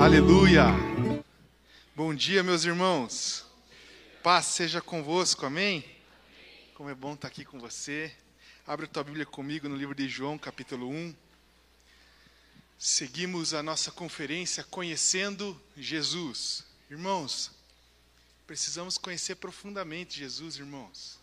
[0.00, 0.66] Aleluia!
[1.94, 3.44] Bom dia, meus irmãos.
[4.22, 5.84] Paz seja convosco, amém?
[6.74, 8.10] Como é bom estar aqui com você.
[8.66, 11.14] Abre a tua Bíblia comigo no livro de João, capítulo 1.
[12.78, 16.64] Seguimos a nossa conferência conhecendo Jesus.
[16.90, 17.50] Irmãos,
[18.46, 21.20] precisamos conhecer profundamente Jesus, irmãos.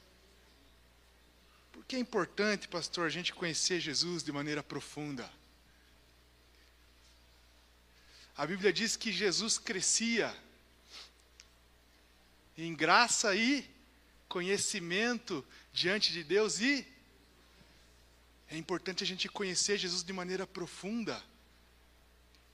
[1.71, 5.29] Por que é importante, pastor, a gente conhecer Jesus de maneira profunda?
[8.37, 10.31] A Bíblia diz que Jesus crescia
[12.55, 13.67] em graça e
[14.29, 16.85] conhecimento diante de Deus e
[18.47, 21.19] é importante a gente conhecer Jesus de maneira profunda,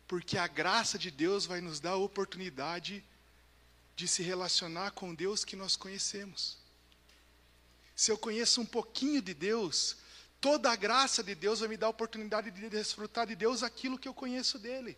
[0.07, 3.03] porque a graça de Deus vai nos dar a oportunidade
[3.93, 6.57] de se relacionar com Deus que nós conhecemos.
[7.93, 9.97] Se eu conheço um pouquinho de Deus,
[10.39, 13.99] toda a graça de Deus vai me dar a oportunidade de desfrutar de Deus aquilo
[13.99, 14.97] que eu conheço dele.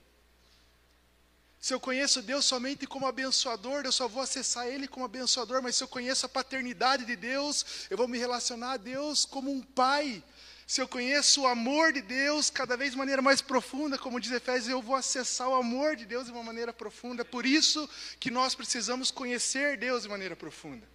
[1.65, 5.75] Se eu conheço Deus somente como abençoador, eu só vou acessar Ele como abençoador, mas
[5.75, 9.63] se eu conheço a paternidade de Deus, eu vou me relacionar a Deus como um
[9.63, 10.23] pai.
[10.67, 14.31] Se eu conheço o amor de Deus cada vez de maneira mais profunda, como diz
[14.31, 17.23] Efésios, eu vou acessar o amor de Deus de uma maneira profunda.
[17.23, 20.87] É por isso que nós precisamos conhecer Deus de maneira profunda.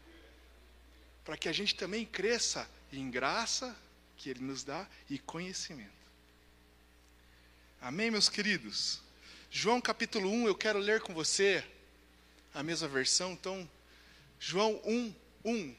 [1.24, 3.76] Para que a gente também cresça em graça
[4.16, 5.90] que Ele nos dá e conhecimento.
[7.80, 9.09] Amém, meus queridos?
[9.52, 11.64] João capítulo 1, eu quero ler com você
[12.54, 13.68] a mesma versão, então,
[14.38, 15.76] João 1, 1.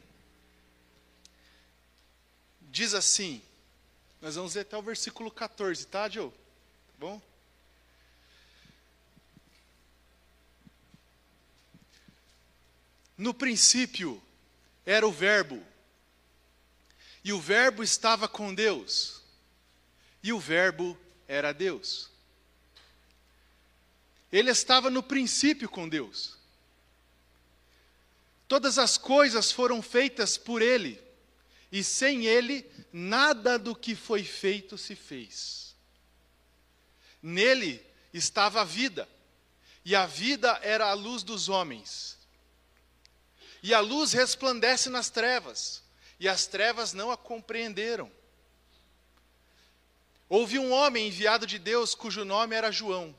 [2.63, 3.41] Diz assim,
[4.21, 6.29] nós vamos ler até o versículo 14, tá, Joe?
[6.29, 7.21] Tá bom?
[13.17, 14.21] No princípio
[14.85, 15.65] era o Verbo,
[17.23, 19.21] e o Verbo estava com Deus,
[20.21, 22.10] e o Verbo era Deus.
[24.31, 26.37] Ele estava no princípio com Deus.
[28.47, 31.01] Todas as coisas foram feitas por Ele,
[31.71, 35.75] e sem Ele, nada do que foi feito se fez.
[37.21, 39.07] Nele estava a vida,
[39.85, 42.17] e a vida era a luz dos homens.
[43.63, 45.83] E a luz resplandece nas trevas,
[46.19, 48.11] e as trevas não a compreenderam.
[50.27, 53.15] Houve um homem enviado de Deus cujo nome era João.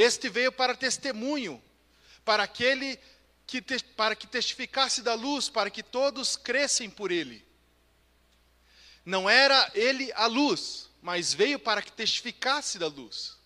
[0.00, 1.62] Este veio para testemunho,
[2.24, 2.98] para aquele
[3.46, 3.60] que
[3.94, 7.46] para que testificasse da luz, para que todos crescem por ele.
[9.04, 13.36] Não era ele a luz, mas veio para que testificasse da luz.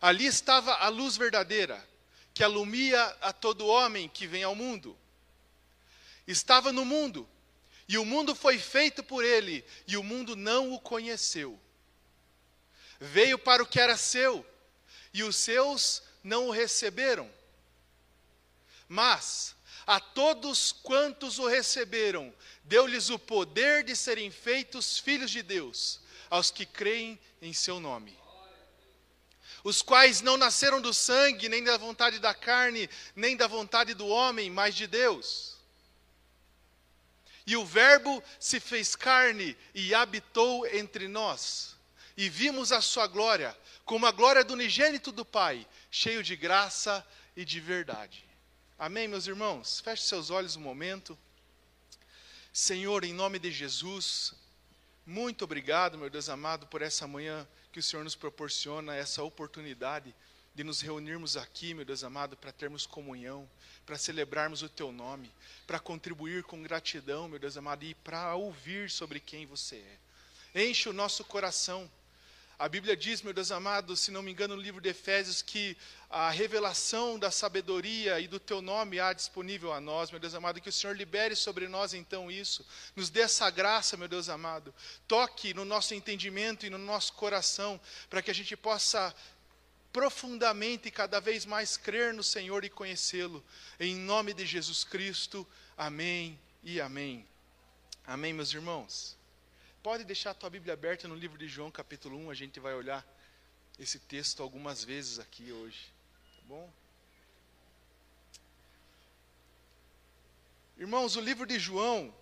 [0.00, 1.84] Ali estava a luz verdadeira,
[2.32, 4.96] que alumia a todo homem que vem ao mundo.
[6.24, 7.28] Estava no mundo,
[7.88, 11.58] e o mundo foi feito por ele, e o mundo não o conheceu.
[13.00, 14.46] Veio para o que era seu,
[15.12, 17.30] e os seus não o receberam.
[18.88, 19.54] Mas
[19.86, 22.32] a todos quantos o receberam,
[22.64, 26.00] deu-lhes o poder de serem feitos filhos de Deus,
[26.30, 28.16] aos que creem em seu nome.
[29.64, 34.06] Os quais não nasceram do sangue, nem da vontade da carne, nem da vontade do
[34.06, 35.56] homem, mas de Deus.
[37.46, 41.76] E o Verbo se fez carne e habitou entre nós,
[42.16, 43.56] e vimos a sua glória,
[43.92, 48.24] como a glória do unigênito do Pai, cheio de graça e de verdade.
[48.78, 49.80] Amém, meus irmãos?
[49.80, 51.18] Feche seus olhos um momento.
[52.54, 54.32] Senhor, em nome de Jesus,
[55.04, 60.14] muito obrigado, meu Deus amado, por essa manhã que o Senhor nos proporciona, essa oportunidade
[60.54, 63.46] de nos reunirmos aqui, meu Deus amado, para termos comunhão,
[63.84, 65.30] para celebrarmos o Teu nome,
[65.66, 69.84] para contribuir com gratidão, meu Deus amado, e para ouvir sobre quem você
[70.54, 70.64] é.
[70.64, 71.90] Enche o nosso coração
[72.62, 75.76] a Bíblia diz, meu Deus amado, se não me engano, no livro de Efésios, que
[76.08, 80.60] a revelação da sabedoria e do teu nome há disponível a nós, meu Deus amado,
[80.60, 82.64] que o Senhor libere sobre nós então isso,
[82.94, 84.72] nos dê essa graça, meu Deus amado,
[85.08, 89.12] toque no nosso entendimento e no nosso coração, para que a gente possa
[89.92, 93.44] profundamente e cada vez mais crer no Senhor e conhecê-lo,
[93.80, 95.44] em nome de Jesus Cristo,
[95.76, 97.26] amém e amém.
[98.06, 99.20] Amém, meus irmãos.
[99.82, 102.72] Pode deixar a tua Bíblia aberta no livro de João, capítulo 1, a gente vai
[102.72, 103.04] olhar
[103.76, 105.92] esse texto algumas vezes aqui hoje,
[106.36, 106.72] tá bom?
[110.78, 112.14] Irmãos, o livro de João,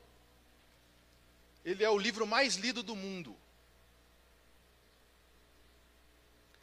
[1.62, 3.36] ele é o livro mais lido do mundo.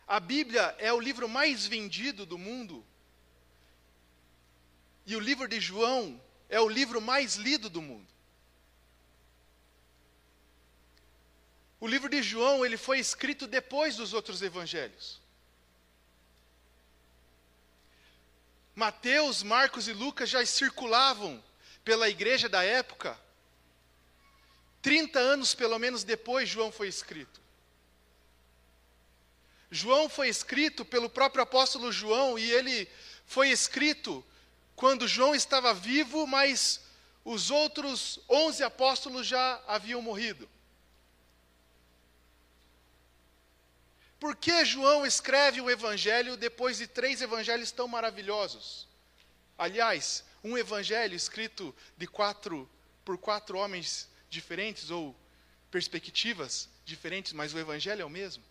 [0.07, 2.83] A Bíblia é o livro mais vendido do mundo.
[5.05, 6.19] E o livro de João
[6.49, 8.16] é o livro mais lido do mundo.
[11.79, 15.21] O livro de João ele foi escrito depois dos outros evangelhos.
[18.75, 21.43] Mateus, Marcos e Lucas já circulavam
[21.83, 23.19] pela igreja da época.
[24.81, 27.41] 30 anos pelo menos depois João foi escrito.
[29.69, 32.87] João foi escrito pelo próprio apóstolo João e ele
[33.25, 34.23] foi escrito
[34.75, 36.79] quando João estava vivo, mas
[37.25, 40.47] os outros 11 apóstolos já haviam morrido.
[44.19, 48.87] Por que João escreve um evangelho depois de três evangelhos tão maravilhosos?
[49.57, 52.69] Aliás, um evangelho escrito de quatro
[53.05, 55.15] por quatro homens diferentes ou
[55.71, 58.43] perspectivas diferentes, mas o evangelho é o mesmo.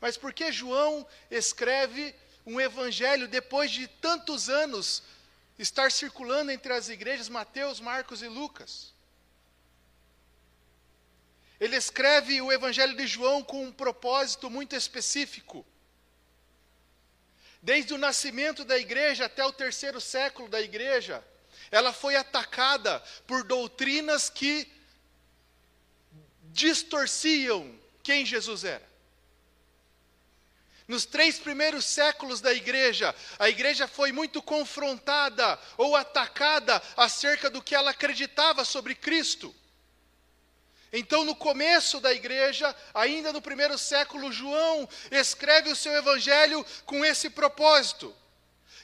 [0.00, 2.14] Mas por que João escreve
[2.44, 5.02] um evangelho depois de tantos anos
[5.58, 8.91] estar circulando entre as igrejas Mateus, Marcos e Lucas?
[11.62, 15.64] Ele escreve o evangelho de João com um propósito muito específico.
[17.62, 21.24] Desde o nascimento da igreja até o terceiro século da igreja,
[21.70, 22.98] ela foi atacada
[23.28, 24.66] por doutrinas que
[26.46, 28.90] distorciam quem Jesus era.
[30.88, 37.62] Nos três primeiros séculos da igreja, a igreja foi muito confrontada ou atacada acerca do
[37.62, 39.54] que ela acreditava sobre Cristo.
[40.92, 47.02] Então, no começo da igreja, ainda no primeiro século, João escreve o seu evangelho com
[47.04, 48.14] esse propósito: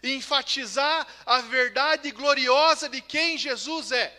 [0.02, 4.16] enfatizar a verdade gloriosa de quem Jesus é.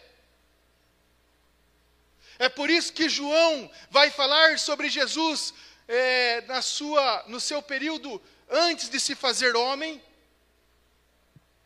[2.38, 5.54] É por isso que João vai falar sobre Jesus
[5.88, 10.02] é, na sua, no seu período antes de se fazer homem,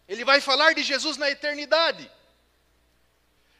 [0.07, 2.09] ele vai falar de Jesus na eternidade.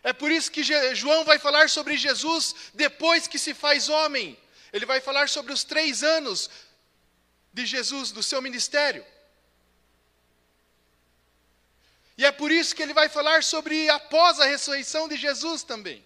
[0.04, 0.64] É por isso que
[0.94, 4.38] João vai falar sobre Jesus depois que se faz homem.
[4.74, 6.50] Ele vai falar sobre os três anos
[7.54, 9.06] de Jesus, do seu ministério.
[12.18, 16.04] E é por isso que ele vai falar sobre após a ressurreição de Jesus também.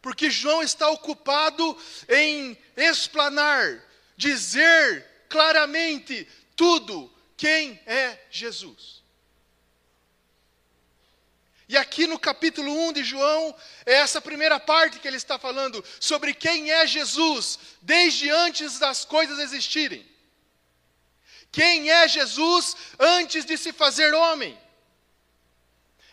[0.00, 1.76] Porque João está ocupado
[2.08, 3.82] em explanar,
[4.16, 8.97] dizer claramente tudo quem é Jesus.
[11.68, 13.54] E aqui no capítulo 1 de João,
[13.84, 19.04] é essa primeira parte que ele está falando sobre quem é Jesus, desde antes das
[19.04, 20.08] coisas existirem.
[21.52, 24.58] Quem é Jesus antes de se fazer homem?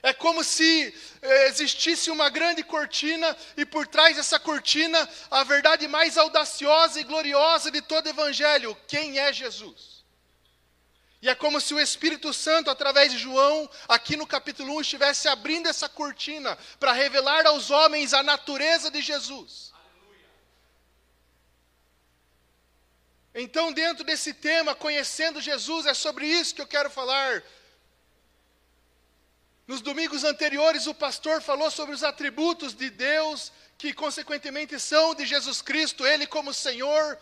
[0.04, 5.88] É como se eh, existisse uma grande cortina e por trás dessa cortina a verdade
[5.88, 9.95] mais audaciosa e gloriosa de todo o evangelho: quem é Jesus?
[11.26, 15.28] E é como se o Espírito Santo, através de João, aqui no capítulo 1, estivesse
[15.28, 19.74] abrindo essa cortina para revelar aos homens a natureza de Jesus.
[23.34, 27.42] Então, dentro desse tema, conhecendo Jesus, é sobre isso que eu quero falar.
[29.66, 35.26] Nos domingos anteriores, o pastor falou sobre os atributos de Deus, que consequentemente são de
[35.26, 37.18] Jesus Cristo, Ele como Senhor,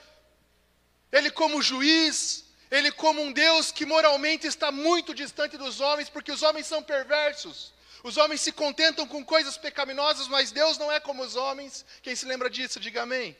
[1.09, 6.31] Ele como juiz, Ele como um Deus que moralmente está muito distante dos homens, porque
[6.31, 7.71] os homens são perversos.
[8.01, 11.85] Os homens se contentam com coisas pecaminosas, mas Deus não é como os homens.
[12.01, 13.37] Quem se lembra disso, diga amém.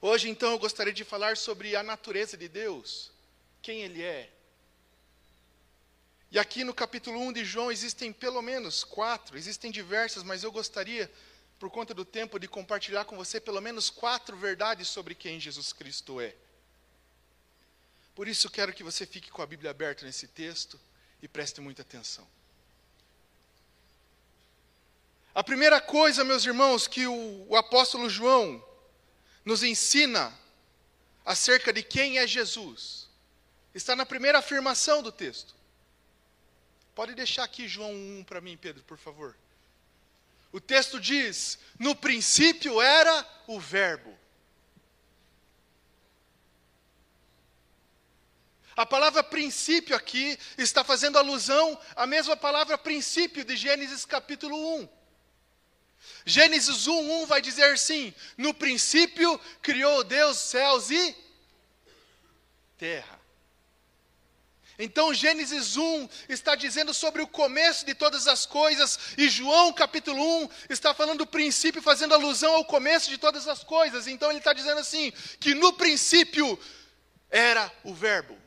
[0.00, 3.12] Hoje, então, eu gostaria de falar sobre a natureza de Deus,
[3.62, 4.28] quem Ele é.
[6.32, 10.50] E aqui no capítulo 1 de João existem pelo menos quatro, existem diversas, mas eu
[10.50, 11.08] gostaria,
[11.60, 15.72] por conta do tempo, de compartilhar com você pelo menos quatro verdades sobre quem Jesus
[15.72, 16.34] Cristo é.
[18.14, 20.80] Por isso quero que você fique com a Bíblia aberta nesse texto
[21.20, 22.26] e preste muita atenção.
[25.34, 28.64] A primeira coisa, meus irmãos, que o, o apóstolo João
[29.44, 30.32] nos ensina
[31.24, 33.08] acerca de quem é Jesus,
[33.74, 35.54] está na primeira afirmação do texto.
[36.94, 39.36] Pode deixar aqui João 1 para mim, Pedro, por favor.
[40.52, 44.16] O texto diz: No princípio era o Verbo.
[48.76, 54.88] A palavra princípio aqui está fazendo alusão à mesma palavra princípio de Gênesis capítulo 1.
[56.26, 61.16] Gênesis 1, 1 vai dizer assim: No princípio criou Deus céus e
[62.76, 63.20] terra.
[64.76, 70.20] Então Gênesis 1 está dizendo sobre o começo de todas as coisas, e João capítulo
[70.42, 74.08] 1 está falando do princípio, fazendo alusão ao começo de todas as coisas.
[74.08, 76.58] Então ele está dizendo assim: que no princípio
[77.30, 78.43] era o Verbo.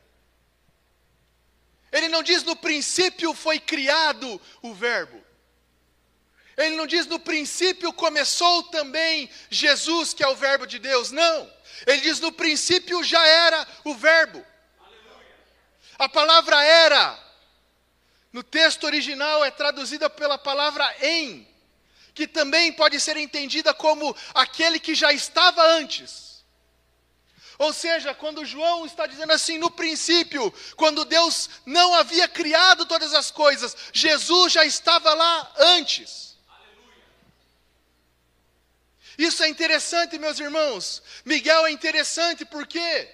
[1.92, 5.24] Ele não diz no princípio foi criado o Verbo.
[6.58, 11.12] Ele não diz no princípio começou também Jesus, que é o Verbo de Deus.
[11.12, 11.52] Não.
[11.86, 14.44] Ele diz no princípio já era o Verbo.
[16.00, 17.18] A palavra era,
[18.32, 21.48] no texto original, é traduzida pela palavra em,
[22.14, 26.37] que também pode ser entendida como aquele que já estava antes.
[27.58, 33.14] Ou seja, quando João está dizendo assim, no princípio, quando Deus não havia criado todas
[33.14, 36.38] as coisas, Jesus já estava lá antes.
[39.18, 41.02] Isso é interessante, meus irmãos.
[41.26, 43.10] Miguel é interessante por quê?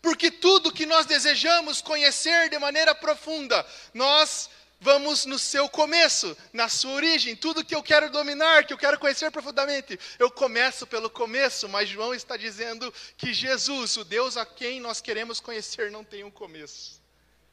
[0.00, 4.48] Porque tudo que nós desejamos conhecer de maneira profunda, nós
[4.82, 7.36] vamos no seu começo, na sua origem.
[7.36, 11.88] Tudo que eu quero dominar, que eu quero conhecer profundamente, eu começo pelo começo, mas
[11.88, 16.30] João está dizendo que Jesus, o Deus a quem nós queremos conhecer, não tem um
[16.30, 17.00] começo.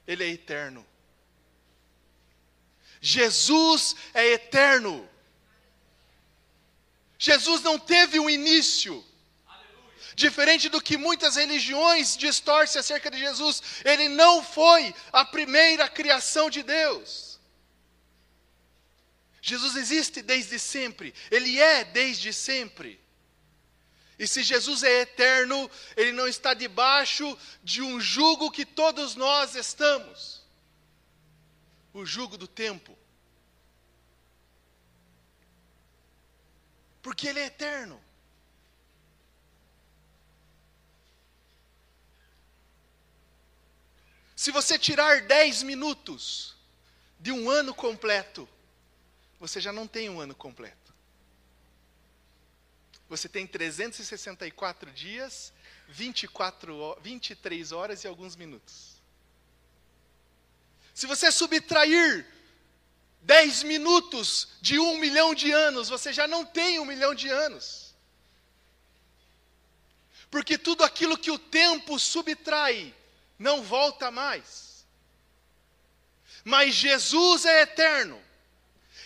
[0.07, 0.85] Ele é eterno.
[2.99, 5.07] Jesus é eterno.
[7.17, 9.05] Jesus não teve um início.
[10.19, 16.49] Diferente do que muitas religiões distorcem acerca de Jesus, ele não foi a primeira criação
[16.49, 17.39] de Deus.
[19.41, 22.99] Jesus existe desde sempre, ele é desde sempre.
[24.17, 27.25] E se Jesus é eterno, ele não está debaixo
[27.63, 30.43] de um jugo que todos nós estamos
[31.93, 32.93] o jugo do tempo.
[37.01, 38.08] Porque ele é eterno.
[44.39, 46.55] Se você tirar 10 minutos
[47.19, 48.47] de um ano completo,
[49.37, 50.93] você já não tem um ano completo.
[53.09, 55.51] Você tem 364 dias,
[55.89, 59.01] 24, 23 horas e alguns minutos.
[60.93, 62.25] Se você subtrair
[63.23, 67.93] 10 minutos de um milhão de anos, você já não tem um milhão de anos.
[70.31, 72.95] Porque tudo aquilo que o tempo subtrai
[73.39, 74.85] não volta mais.
[76.43, 78.21] Mas Jesus é eterno.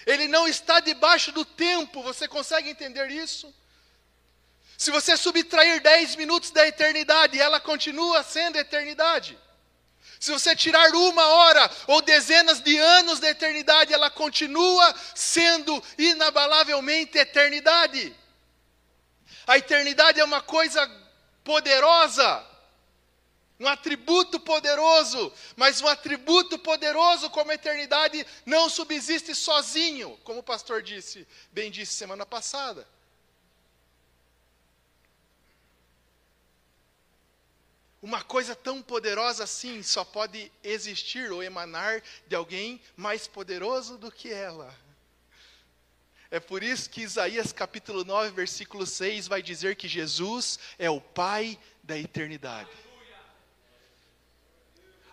[0.05, 3.53] Ele não está debaixo do tempo, você consegue entender isso?
[4.77, 9.37] Se você subtrair 10 minutos da eternidade, ela continua sendo eternidade.
[10.19, 17.17] Se você tirar uma hora ou dezenas de anos da eternidade, ela continua sendo inabalavelmente
[17.17, 18.15] eternidade.
[19.45, 20.89] A eternidade é uma coisa
[21.43, 22.52] poderosa
[23.59, 30.43] um atributo poderoso, mas um atributo poderoso como a eternidade não subsiste sozinho, como o
[30.43, 32.87] pastor disse, bem disse semana passada.
[38.01, 44.11] Uma coisa tão poderosa assim só pode existir ou emanar de alguém mais poderoso do
[44.11, 44.75] que ela.
[46.29, 50.99] É por isso que Isaías capítulo 9, versículo 6 vai dizer que Jesus é o
[50.99, 52.69] Pai da eternidade.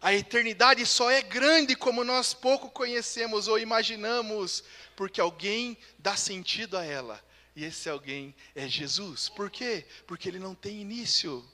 [0.00, 4.64] A eternidade só é grande como nós pouco conhecemos ou imaginamos,
[4.96, 7.22] porque alguém dá sentido a ela.
[7.54, 9.28] E esse alguém é Jesus.
[9.28, 9.84] Por quê?
[10.06, 11.44] Porque ele não tem início.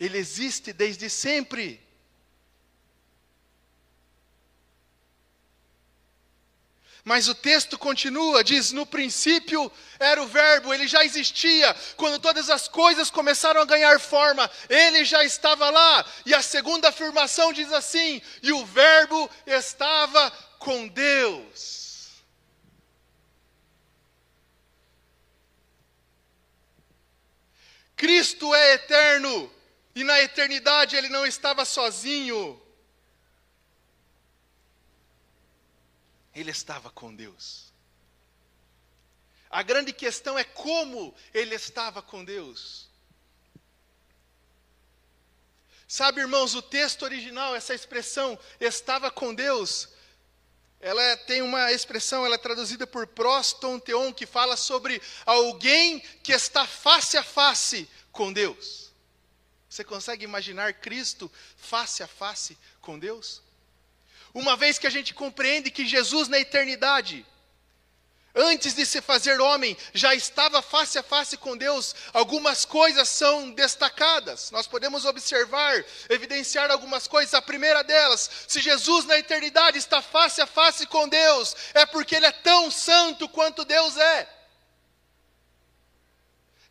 [0.00, 1.80] Ele existe desde sempre.
[7.04, 11.76] Mas o texto continua, diz: no princípio era o Verbo, ele já existia.
[11.96, 16.04] Quando todas as coisas começaram a ganhar forma, ele já estava lá.
[16.24, 21.84] E a segunda afirmação diz assim: e o Verbo estava com Deus.
[27.94, 29.52] Cristo é eterno,
[29.94, 32.63] e na eternidade ele não estava sozinho.
[36.34, 37.72] Ele estava com Deus.
[39.50, 42.88] A grande questão é como ele estava com Deus.
[45.86, 49.88] Sabe, irmãos, o texto original, essa expressão estava com Deus,
[50.80, 56.00] ela é, tem uma expressão, ela é traduzida por proston teon, que fala sobre alguém
[56.00, 58.92] que está face a face com Deus.
[59.68, 63.42] Você consegue imaginar Cristo face a face com Deus?
[64.34, 67.24] Uma vez que a gente compreende que Jesus na eternidade,
[68.34, 73.52] antes de se fazer homem, já estava face a face com Deus, algumas coisas são
[73.52, 74.50] destacadas.
[74.50, 77.32] Nós podemos observar, evidenciar algumas coisas.
[77.32, 82.16] A primeira delas, se Jesus na eternidade está face a face com Deus, é porque
[82.16, 84.28] ele é tão santo quanto Deus é.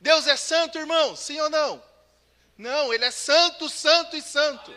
[0.01, 1.15] Deus é santo, irmão?
[1.15, 1.81] Sim ou não?
[2.57, 4.75] Não, ele é santo, santo e santo.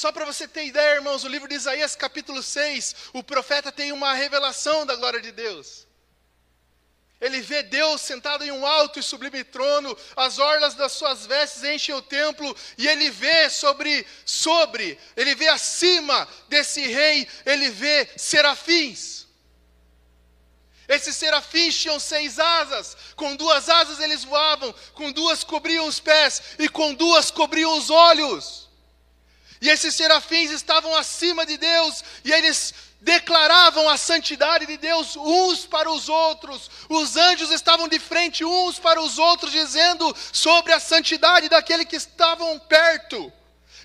[0.00, 3.92] Só para você ter ideia, irmãos, o livro de Isaías, capítulo 6, o profeta tem
[3.92, 5.86] uma revelação da glória de Deus.
[7.20, 11.64] Ele vê Deus sentado em um alto e sublime trono, as orlas das suas vestes
[11.64, 18.08] enchem o templo, e ele vê sobre, sobre, ele vê acima desse rei, ele vê
[18.16, 19.26] serafins.
[20.88, 26.40] Esses serafins tinham seis asas, com duas asas eles voavam, com duas cobriam os pés
[26.58, 28.69] e com duas cobriam os olhos.
[29.60, 35.66] E esses serafins estavam acima de Deus, e eles declaravam a santidade de Deus uns
[35.66, 36.70] para os outros.
[36.88, 41.96] Os anjos estavam de frente uns para os outros, dizendo sobre a santidade daquele que
[41.96, 43.32] estavam perto.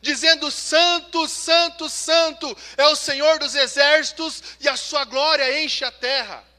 [0.02, 5.92] Dizendo: Santo, Santo, Santo é o Senhor dos exércitos, e a sua glória enche a
[5.92, 6.55] terra.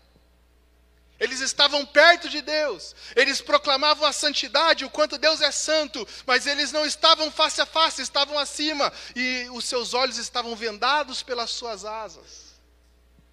[1.18, 6.46] Eles estavam perto de Deus, eles proclamavam a santidade, o quanto Deus é santo, mas
[6.46, 11.50] eles não estavam face a face, estavam acima, e os seus olhos estavam vendados pelas
[11.50, 12.60] suas asas.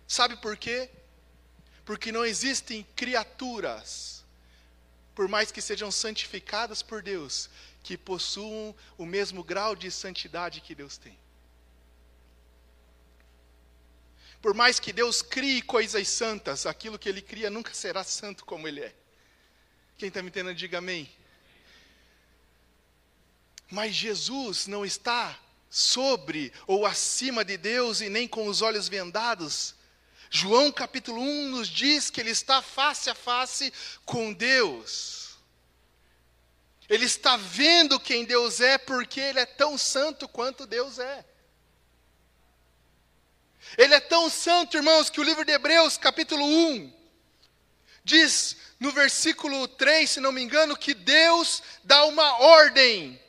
[0.07, 0.89] Sabe por quê?
[1.83, 4.23] Porque não existem criaturas,
[5.13, 7.49] por mais que sejam santificadas por Deus,
[7.83, 11.19] que possuam o mesmo grau de santidade que Deus tem.
[14.43, 18.67] Por mais que Deus crie coisas santas, aquilo que Ele cria nunca será santo como
[18.67, 18.93] Ele é.
[19.97, 21.09] Quem está me entendendo, diga amém.
[23.71, 29.75] Mas Jesus não está sobre ou acima de Deus e nem com os olhos vendados.
[30.29, 33.71] João capítulo 1 nos diz que ele está face a face
[34.03, 35.37] com Deus.
[36.89, 41.25] Ele está vendo quem Deus é porque ele é tão santo quanto Deus é.
[43.77, 46.93] Ele é tão santo, irmãos, que o livro de Hebreus, capítulo 1,
[48.03, 53.19] diz no versículo 3, se não me engano, que Deus dá uma ordem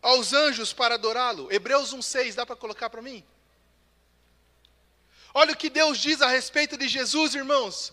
[0.00, 1.52] aos anjos para adorá-lo.
[1.52, 3.24] Hebreus 1,6, dá para colocar para mim?
[5.34, 7.92] Olha o que Deus diz a respeito de Jesus, irmãos.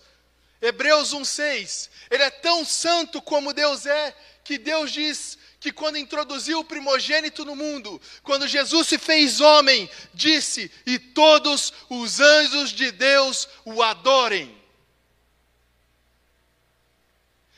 [0.62, 1.90] Hebreus 1,6.
[2.10, 7.46] Ele é tão santo como Deus é, que Deus diz que quando introduziu o primogênito
[7.46, 13.82] no mundo, quando Jesus se fez homem, disse: E todos os anjos de Deus o
[13.82, 14.62] adorem.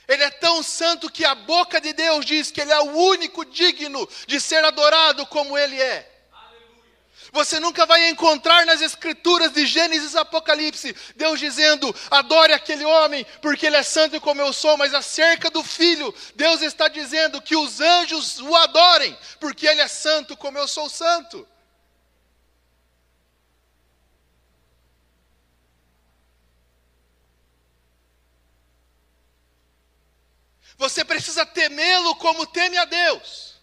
[0.08, 3.44] Ele é tão santo que a boca de Deus diz que ele é o único
[3.44, 6.15] digno de ser adorado como ele é.
[7.36, 13.26] Você nunca vai encontrar nas escrituras de Gênesis e Apocalipse Deus dizendo: adore aquele homem,
[13.42, 17.54] porque ele é santo como eu sou, mas acerca do filho, Deus está dizendo que
[17.54, 21.46] os anjos o adorem, porque ele é santo como eu sou santo.
[30.78, 33.55] Você precisa temê-lo como teme a Deus.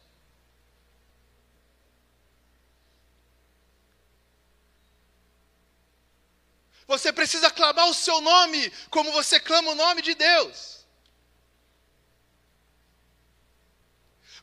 [6.93, 10.87] Você precisa clamar o seu nome como você clama o nome de Deus.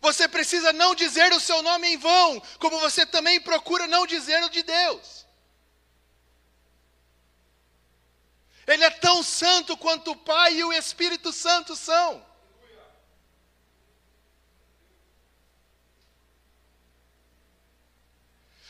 [0.02, 4.44] Você precisa não dizer o seu nome em vão, como você também procura não dizer
[4.44, 5.28] o de Deus.
[8.66, 12.26] Ele é tão santo quanto o Pai e o Espírito Santo são.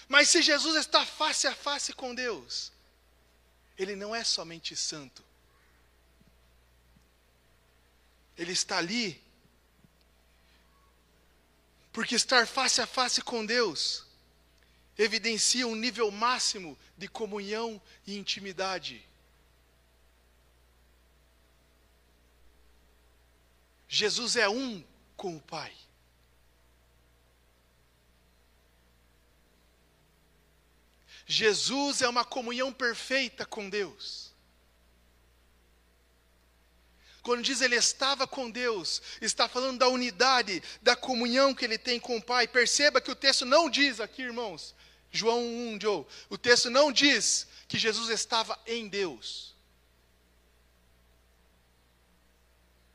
[0.09, 2.73] Mas se Jesus está face a face com Deus,
[3.79, 5.23] ele não é somente santo.
[8.37, 9.19] Ele está ali
[11.93, 14.05] porque estar face a face com Deus
[14.97, 19.07] evidencia um nível máximo de comunhão e intimidade.
[23.87, 24.83] Jesus é um
[25.15, 25.73] com o Pai.
[31.31, 34.33] Jesus é uma comunhão perfeita com Deus.
[37.21, 41.99] Quando diz ele estava com Deus, está falando da unidade, da comunhão que ele tem
[41.99, 42.47] com o Pai.
[42.47, 44.73] Perceba que o texto não diz aqui, irmãos,
[45.11, 49.55] João 1, Joe, o texto não diz que Jesus estava em Deus.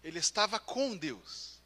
[0.03, 1.61] Ele estava com Deus.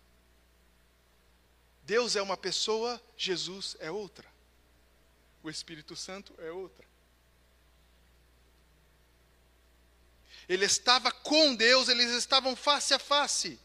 [1.83, 4.38] Deus é uma pessoa, Jesus é outra.
[5.43, 6.87] O Espírito Santo é outra.
[10.49, 13.61] Ele estava com Deus, eles estavam face a face.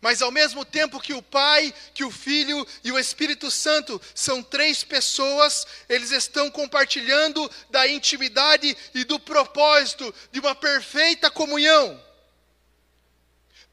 [0.00, 4.42] Mas ao mesmo tempo que o Pai, que o Filho e o Espírito Santo são
[4.42, 12.05] três pessoas, eles estão compartilhando da intimidade e do propósito de uma perfeita comunhão.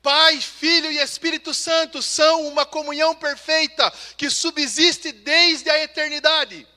[0.04, 6.68] Pai, Filho e Espírito Santo são uma comunhão perfeita que subsiste desde a eternidade.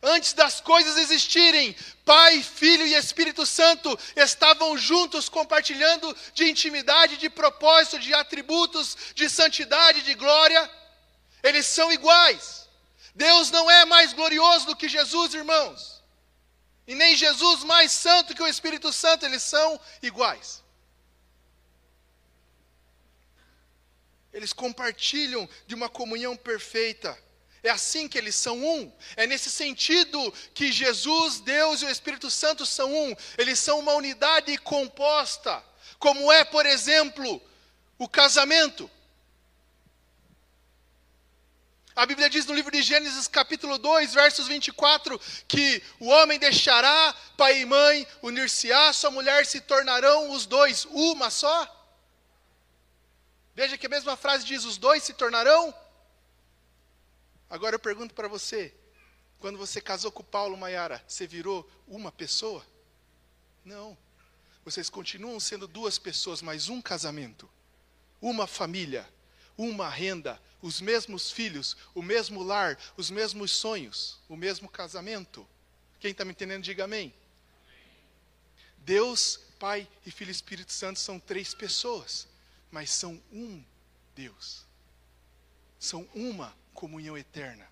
[0.00, 7.28] Antes das coisas existirem, Pai, Filho e Espírito Santo estavam juntos compartilhando de intimidade, de
[7.28, 10.70] propósito, de atributos, de santidade, de glória.
[11.42, 12.68] Eles são iguais.
[13.12, 16.00] Deus não é mais glorioso do que Jesus, irmãos.
[16.86, 20.62] E nem Jesus mais santo que o Espírito Santo, eles são iguais.
[24.32, 27.18] Eles compartilham de uma comunhão perfeita.
[27.62, 28.92] É assim que eles são um.
[29.16, 33.14] É nesse sentido que Jesus, Deus e o Espírito Santo são um.
[33.38, 35.62] Eles são uma unidade composta,
[35.98, 37.40] como é, por exemplo,
[37.98, 38.90] o casamento.
[41.94, 47.14] A Bíblia diz no livro de Gênesis, capítulo 2, versos 24, que o homem deixará
[47.36, 51.81] pai e mãe, unir-se-á, sua mulher se tornarão os dois uma só.
[53.54, 55.74] Veja que a mesma frase diz: os dois se tornarão
[57.52, 58.74] Agora eu pergunto para você:
[59.38, 62.66] quando você casou com Paulo Maiara, você virou uma pessoa?
[63.62, 63.94] Não.
[64.64, 67.46] Vocês continuam sendo duas pessoas, mas um casamento,
[68.22, 69.06] uma família,
[69.54, 75.46] uma renda, os mesmos filhos, o mesmo lar, os mesmos sonhos, o mesmo casamento.
[76.00, 77.12] Quem está me entendendo, diga amém.
[78.78, 82.26] Deus, Pai e Filho Espírito Santo são três pessoas,
[82.72, 83.62] mas são um
[84.16, 84.64] Deus.
[85.78, 87.70] São uma comunhão eterna.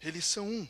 [0.00, 0.68] Eles são um.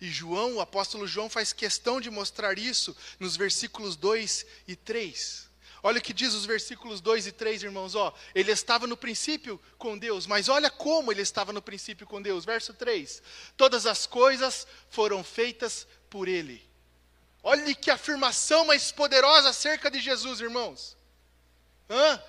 [0.00, 5.48] E João, o apóstolo João, faz questão de mostrar isso nos versículos 2 e 3.
[5.82, 7.94] Olha o que diz os versículos 2 e 3, irmãos.
[7.94, 12.20] Ó, ele estava no princípio com Deus, mas olha como ele estava no princípio com
[12.20, 12.44] Deus.
[12.44, 13.22] Verso 3:
[13.56, 16.67] Todas as coisas foram feitas por ele.
[17.42, 20.96] Olhe que afirmação mais poderosa acerca de Jesus, irmãos.
[21.88, 22.22] Hã?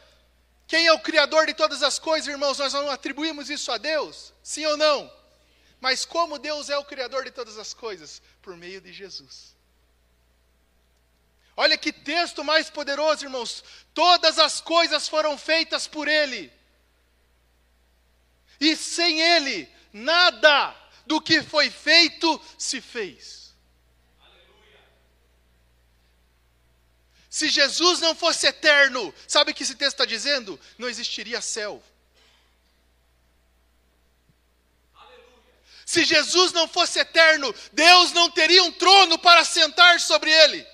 [0.68, 2.60] Quem é o Criador de todas as coisas, irmãos?
[2.60, 4.34] Nós não atribuímos isso a Deus?
[4.44, 5.12] Sim ou não?
[5.82, 8.22] Mas como Deus é o Criador de todas as coisas?
[8.42, 9.56] Por meio de Jesus.
[11.58, 13.64] Olha que texto mais poderoso, irmãos.
[13.94, 16.54] Todas as coisas foram feitas por Ele.
[18.60, 23.49] E sem Ele, nada do que foi feito se fez.
[27.40, 30.60] Se Jesus não fosse eterno, sabe o que esse texto está dizendo?
[30.78, 31.82] Não existiria céu.
[35.86, 40.68] Se Jesus não fosse eterno, Deus não teria um trono para sentar sobre ele.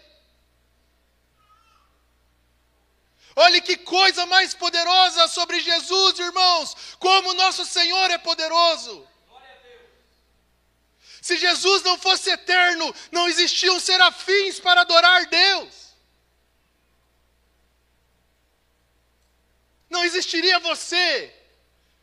[3.35, 9.07] Olhe que coisa mais poderosa sobre Jesus, irmãos, como nosso Senhor é poderoso.
[11.21, 15.84] Se Jesus não fosse eterno, não existiam serafins para adorar Deus.
[19.95, 21.33] Não existiria você.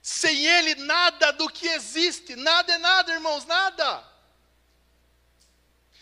[0.00, 4.02] Sem Ele, nada do que existe, nada é nada, irmãos, nada.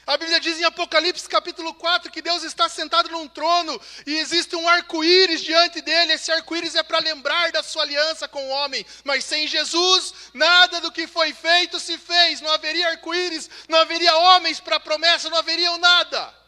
[0.06, 4.54] A Bíblia diz em Apocalipse capítulo 4 que Deus está sentado num trono e existe
[4.56, 6.12] um arco-íris diante dele.
[6.12, 8.86] Esse arco-íris é para lembrar da sua aliança com o homem.
[9.04, 12.40] Mas sem Jesus, nada do que foi feito se fez.
[12.40, 16.39] Não haveria arco-íris, não haveria homens para a promessa, não haveria nada.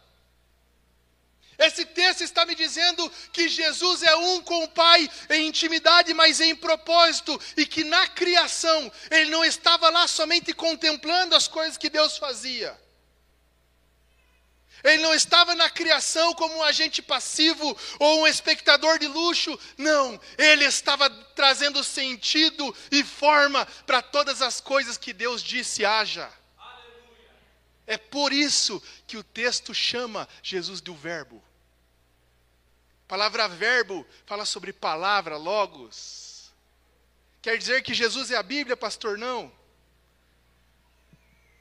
[1.58, 6.40] Esse texto está me dizendo que Jesus é um com o Pai em intimidade, mas
[6.40, 11.90] em propósito, e que na criação ele não estava lá somente contemplando as coisas que
[11.90, 12.80] Deus fazia.
[14.82, 19.56] Ele não estava na criação como um agente passivo ou um espectador de luxo.
[19.78, 26.28] Não, ele estava trazendo sentido e forma para todas as coisas que Deus disse haja.
[27.92, 31.42] É por isso que o texto chama Jesus do Verbo
[33.12, 36.50] palavra verbo fala sobre palavra, logos.
[37.42, 39.18] Quer dizer que Jesus é a Bíblia, pastor?
[39.18, 39.52] Não.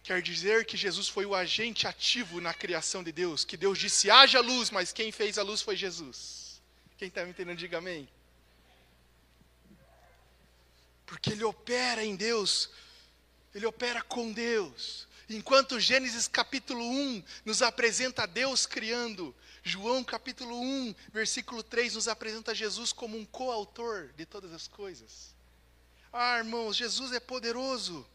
[0.01, 4.09] Quer dizer que Jesus foi o agente ativo na criação de Deus, que Deus disse
[4.09, 6.61] haja luz, mas quem fez a luz foi Jesus.
[6.97, 8.07] Quem está me entendendo, diga amém.
[11.05, 12.69] Porque Ele opera em Deus,
[13.53, 15.05] Ele opera com Deus.
[15.33, 22.53] Enquanto Gênesis capítulo 1 nos apresenta Deus criando, João capítulo 1, versículo 3 nos apresenta
[22.53, 25.33] Jesus como um coautor de todas as coisas.
[26.11, 28.05] Ah, irmãos, Jesus é poderoso.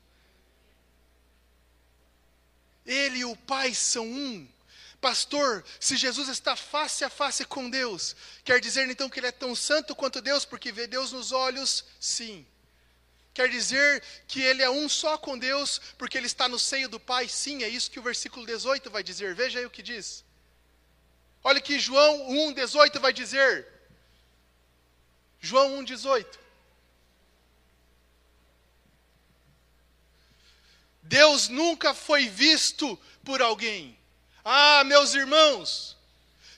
[2.85, 4.46] Ele e o Pai são um.
[5.00, 9.33] Pastor, se Jesus está face a face com Deus, quer dizer então que ele é
[9.33, 11.83] tão santo quanto Deus, porque vê Deus nos olhos?
[11.98, 12.46] Sim.
[13.37, 16.99] Quer dizer que ele é um só com Deus, porque ele está no seio do
[16.99, 17.29] Pai?
[17.29, 19.35] Sim, é isso que o versículo 18 vai dizer.
[19.35, 20.25] Veja aí o que diz.
[21.44, 23.68] Olha que João 1,18 vai dizer.
[25.38, 26.27] João 1,18.
[31.03, 33.99] Deus nunca foi visto por alguém.
[34.42, 35.95] Ah, meus irmãos,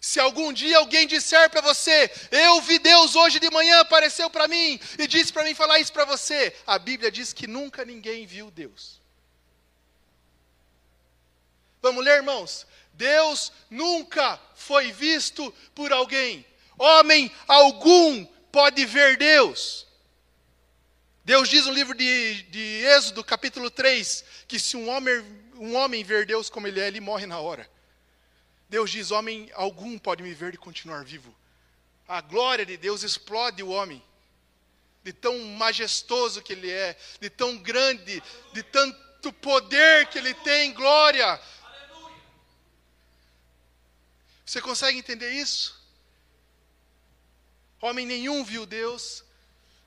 [0.01, 4.47] se algum dia alguém disser para você, eu vi Deus hoje de manhã, apareceu para
[4.47, 8.27] mim e disse para mim falar isso para você, a Bíblia diz que nunca ninguém
[8.27, 9.01] viu Deus.
[11.81, 12.67] Vamos ler, irmãos?
[12.93, 16.45] Deus nunca foi visto por alguém.
[16.77, 19.87] Homem algum pode ver Deus.
[21.25, 25.23] Deus diz no livro de, de Êxodo, capítulo 3, que se um homem,
[25.57, 27.69] um homem ver Deus como ele é, ele morre na hora.
[28.69, 31.35] Deus diz: Homem algum pode me ver e continuar vivo.
[32.07, 34.03] A glória de Deus explode o homem,
[35.03, 40.73] de tão majestoso que ele é, de tão grande, de tanto poder que ele tem,
[40.73, 41.41] glória.
[44.45, 45.79] Você consegue entender isso?
[47.81, 49.23] Homem nenhum viu Deus,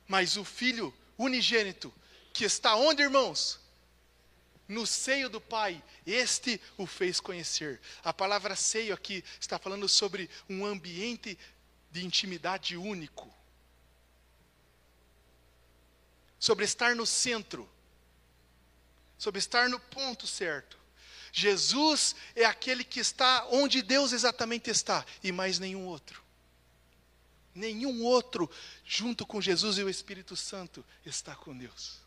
[0.07, 1.93] mas o Filho unigênito,
[2.33, 3.60] que está onde, irmãos?
[4.71, 7.79] No seio do Pai, este o fez conhecer.
[8.03, 11.37] A palavra seio aqui está falando sobre um ambiente
[11.91, 13.31] de intimidade único.
[16.39, 17.69] Sobre estar no centro.
[19.17, 20.79] Sobre estar no ponto certo.
[21.33, 26.23] Jesus é aquele que está onde Deus exatamente está e mais nenhum outro.
[27.53, 28.49] Nenhum outro,
[28.85, 32.00] junto com Jesus e o Espírito Santo, está com Deus.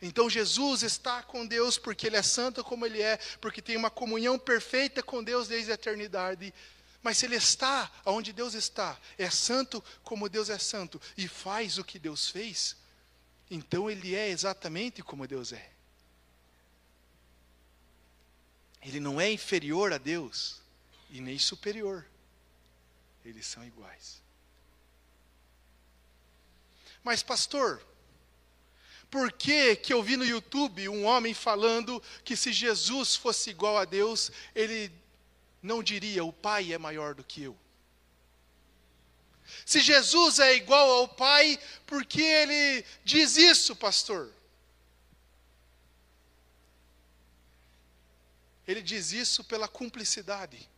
[0.00, 3.90] Então Jesus está com Deus porque Ele é santo como Ele é, porque tem uma
[3.90, 6.52] comunhão perfeita com Deus desde a eternidade.
[7.02, 11.78] Mas se Ele está onde Deus está, é santo como Deus é santo e faz
[11.78, 12.76] o que Deus fez,
[13.50, 15.70] então Ele é exatamente como Deus é.
[18.82, 20.60] Ele não é inferior a Deus
[21.10, 22.06] e nem superior.
[23.24, 24.22] Eles são iguais.
[27.02, 27.82] Mas, pastor,
[29.14, 33.78] por que, que eu vi no YouTube um homem falando que se Jesus fosse igual
[33.78, 34.92] a Deus, ele
[35.62, 37.56] não diria: o Pai é maior do que eu?
[39.64, 44.32] Se Jesus é igual ao Pai, por que ele diz isso, pastor?
[48.66, 50.68] Ele diz isso pela cumplicidade,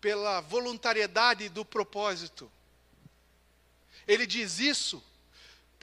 [0.00, 2.50] pela voluntariedade do propósito.
[4.08, 5.00] Ele diz isso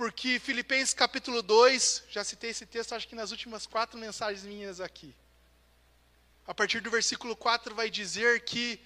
[0.02, 4.82] porque Filipenses capítulo 2, já citei esse texto, acho que nas últimas quatro mensagens minhas
[4.82, 5.14] aqui.
[6.48, 8.82] A partir do versículo 4 vai dizer que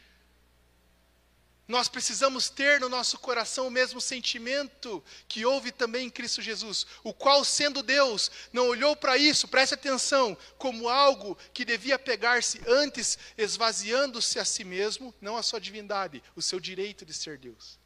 [1.69, 6.85] nós precisamos ter no nosso coração o mesmo sentimento que houve também em Cristo Jesus,
[7.01, 12.59] o qual, sendo Deus, não olhou para isso, preste atenção, como algo que devia pegar-se
[12.67, 17.84] antes, esvaziando-se a si mesmo, não a sua divindade, o seu direito de ser Deus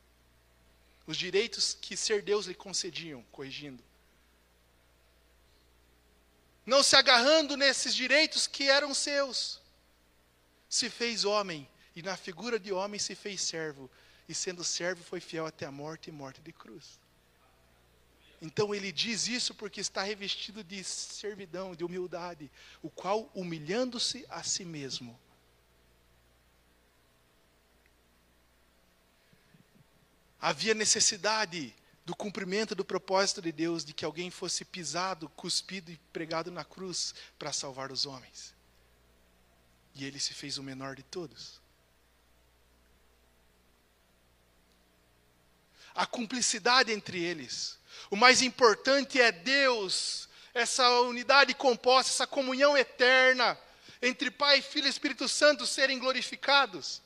[1.10, 3.84] os direitos que ser Deus lhe concediam, corrigindo.
[6.64, 9.60] Não se agarrando nesses direitos que eram seus,
[10.70, 13.90] se fez homem, e na figura de homem se fez servo,
[14.28, 17.00] e sendo servo foi fiel até a morte e morte de cruz.
[18.40, 22.52] Então ele diz isso porque está revestido de servidão, de humildade,
[22.84, 25.20] o qual, humilhando-se a si mesmo,
[30.40, 31.76] havia necessidade
[32.06, 36.66] do cumprimento do propósito de Deus de que alguém fosse pisado, cuspido e pregado na
[36.66, 38.54] cruz para salvar os homens.
[39.94, 41.62] E ele se fez o menor de todos.
[45.94, 47.78] A cumplicidade entre eles.
[48.10, 53.58] O mais importante é Deus, essa unidade composta, essa comunhão eterna
[54.02, 57.02] entre Pai, Filho e Espírito Santo serem glorificados.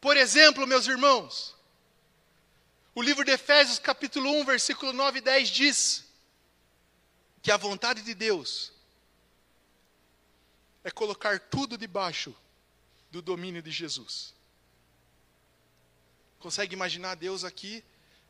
[0.00, 1.56] Por exemplo, meus irmãos,
[2.94, 6.04] o livro de Efésios, capítulo 1, versículo 9 e 10 diz
[7.42, 8.72] que a vontade de Deus
[10.84, 12.34] é colocar tudo debaixo
[13.10, 14.34] do domínio de Jesus.
[16.38, 17.84] Consegue imaginar Deus aqui,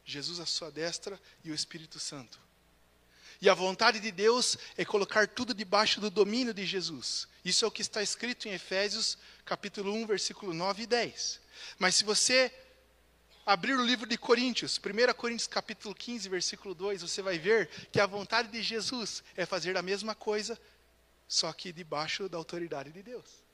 [0.04, 2.40] Jesus à sua destra e o Espírito Santo?
[3.40, 7.28] E a vontade de Deus é colocar tudo debaixo do domínio de Jesus.
[7.44, 11.40] Isso é o que está escrito em Efésios, capítulo 1, versículo 9 e 10.
[11.78, 12.52] Mas se você
[13.44, 17.98] abrir o livro de Coríntios, 1 Coríntios capítulo 15, versículo 2, você vai ver que
[17.98, 20.60] a vontade de Jesus é fazer a mesma coisa,
[21.26, 23.48] só que debaixo da autoridade de Deus.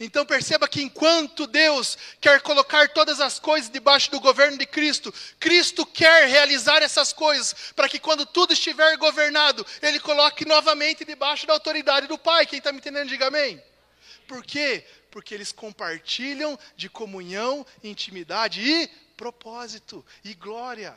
[0.00, 5.12] Então perceba que enquanto Deus quer colocar todas as coisas debaixo do governo de Cristo,
[5.40, 11.46] Cristo quer realizar essas coisas para que quando tudo estiver governado, Ele coloque novamente debaixo
[11.46, 12.46] da autoridade do Pai.
[12.46, 13.60] Quem está me entendendo, diga amém.
[14.28, 14.86] Por quê?
[15.10, 18.86] Porque eles compartilham de comunhão, intimidade e
[19.16, 20.96] propósito e glória.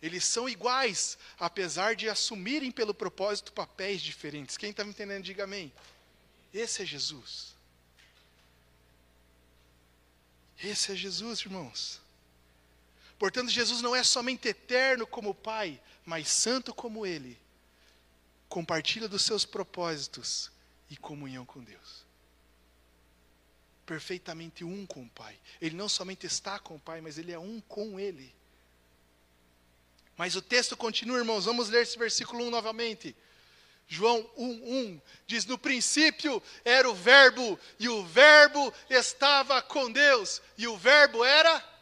[0.00, 4.56] Eles são iguais, apesar de assumirem pelo propósito papéis diferentes.
[4.56, 5.70] Quem está me entendendo, diga amém.
[6.52, 7.54] Esse é Jesus.
[10.62, 12.00] Esse é Jesus, irmãos.
[13.18, 17.43] Portanto, Jesus não é somente eterno como Pai, mas santo como Ele.
[18.54, 20.48] Compartilha dos seus propósitos
[20.88, 22.06] e comunhão com Deus.
[23.84, 25.36] Perfeitamente um com o Pai.
[25.60, 28.32] Ele não somente está com o Pai, mas ele é um com Ele.
[30.16, 33.16] Mas o texto continua, irmãos, vamos ler esse versículo 1 novamente.
[33.88, 40.68] João 1:1 diz: No princípio era o Verbo, e o Verbo estava com Deus, e
[40.68, 41.74] o Verbo era.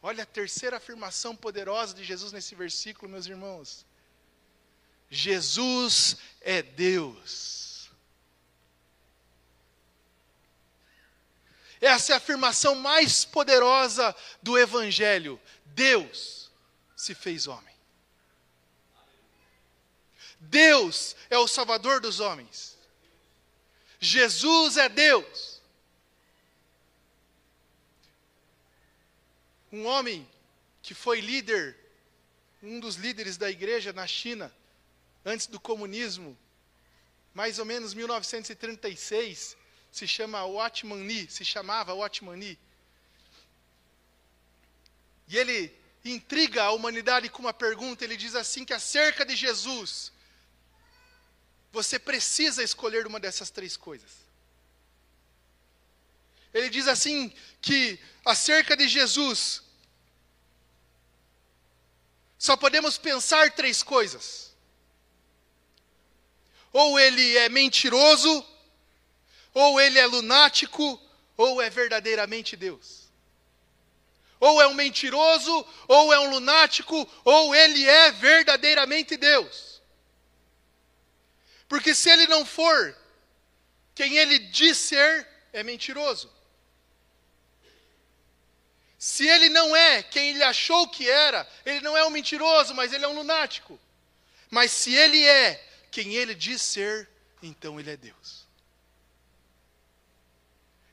[0.00, 3.84] Olha a terceira afirmação poderosa de Jesus nesse versículo, meus irmãos.
[5.10, 7.90] Jesus é Deus.
[11.80, 15.40] Essa é a afirmação mais poderosa do Evangelho.
[15.64, 16.50] Deus
[16.94, 17.74] se fez homem.
[20.38, 22.78] Deus é o Salvador dos homens.
[23.98, 25.60] Jesus é Deus.
[29.72, 30.28] Um homem
[30.82, 31.76] que foi líder,
[32.62, 34.52] um dos líderes da igreja na China,
[35.24, 36.36] antes do comunismo,
[37.34, 39.56] mais ou menos 1936,
[39.90, 42.58] se chama Watchman Nee, se chamava Watchman Nee.
[45.28, 45.72] E ele
[46.04, 48.04] intriga a humanidade com uma pergunta.
[48.04, 50.12] Ele diz assim: que acerca de Jesus,
[51.72, 54.10] você precisa escolher uma dessas três coisas.
[56.52, 59.62] Ele diz assim: que acerca de Jesus,
[62.38, 64.49] só podemos pensar três coisas.
[66.72, 68.46] Ou ele é mentiroso,
[69.52, 71.00] ou ele é lunático,
[71.36, 73.00] ou é verdadeiramente Deus
[74.40, 79.82] ou é um mentiroso, ou é um lunático, ou ele é verdadeiramente Deus.
[81.68, 82.96] Porque se ele não for
[83.94, 86.32] quem ele diz ser, é mentiroso.
[88.98, 92.94] Se ele não é quem ele achou que era, ele não é um mentiroso, mas
[92.94, 93.78] ele é um lunático.
[94.50, 97.08] Mas se ele é quem ele diz ser,
[97.42, 98.48] então ele é Deus.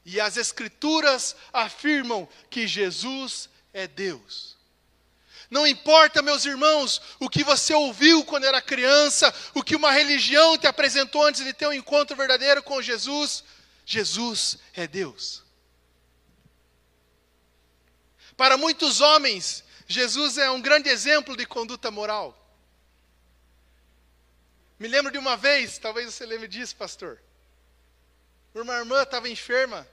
[0.05, 4.55] E as Escrituras afirmam que Jesus é Deus.
[5.49, 10.57] Não importa, meus irmãos, o que você ouviu quando era criança, o que uma religião
[10.57, 13.43] te apresentou antes de ter um encontro verdadeiro com Jesus,
[13.85, 15.43] Jesus é Deus.
[18.35, 22.46] Para muitos homens, Jesus é um grande exemplo de conduta moral.
[24.79, 27.19] Me lembro de uma vez, talvez você lembre disso, pastor.
[28.53, 29.87] Uma irmã estava enferma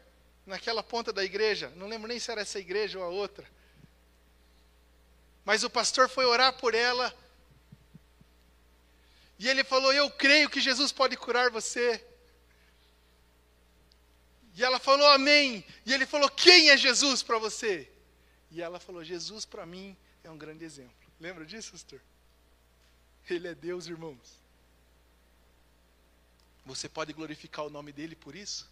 [0.46, 3.46] naquela ponta da igreja, não lembro nem se era essa igreja ou a outra.
[5.44, 7.14] Mas o pastor foi orar por ela.
[9.38, 12.02] E ele falou: Eu creio que Jesus pode curar você.
[14.54, 15.64] E ela falou: Amém.
[15.84, 17.90] E ele falou: Quem é Jesus para você?
[18.50, 20.94] E ela falou: Jesus para mim é um grande exemplo.
[21.20, 22.00] Lembra disso, pastor?
[23.28, 24.43] Ele é Deus, irmãos.
[26.64, 28.68] Você pode glorificar o nome dele por isso?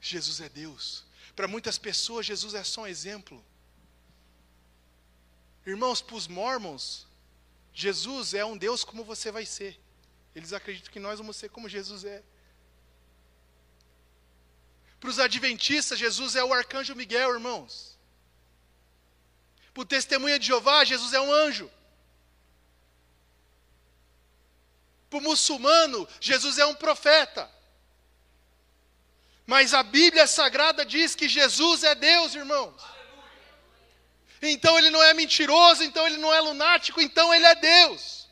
[0.00, 1.04] Jesus é Deus.
[1.34, 3.42] Para muitas pessoas, Jesus é só um exemplo.
[5.66, 7.06] Irmãos, para os mormons,
[7.72, 9.80] Jesus é um Deus como você vai ser.
[10.34, 12.22] Eles acreditam que nós vamos ser como Jesus é.
[15.00, 17.98] Para os adventistas, Jesus é o arcanjo Miguel, irmãos.
[19.72, 21.70] Para o testemunha de Jeová, Jesus é um anjo.
[25.14, 27.48] Para o muçulmano, Jesus é um profeta.
[29.46, 32.82] Mas a Bíblia Sagrada diz que Jesus é Deus, irmãos.
[34.42, 38.28] Então ele não é mentiroso, então ele não é lunático, então ele é Deus.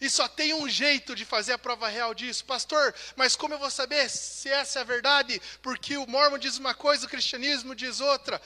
[0.00, 2.92] E só tem um jeito de fazer a prova real disso, pastor.
[3.14, 5.40] Mas como eu vou saber se essa é a verdade?
[5.62, 8.42] Porque o mormon diz uma coisa, o cristianismo diz outra.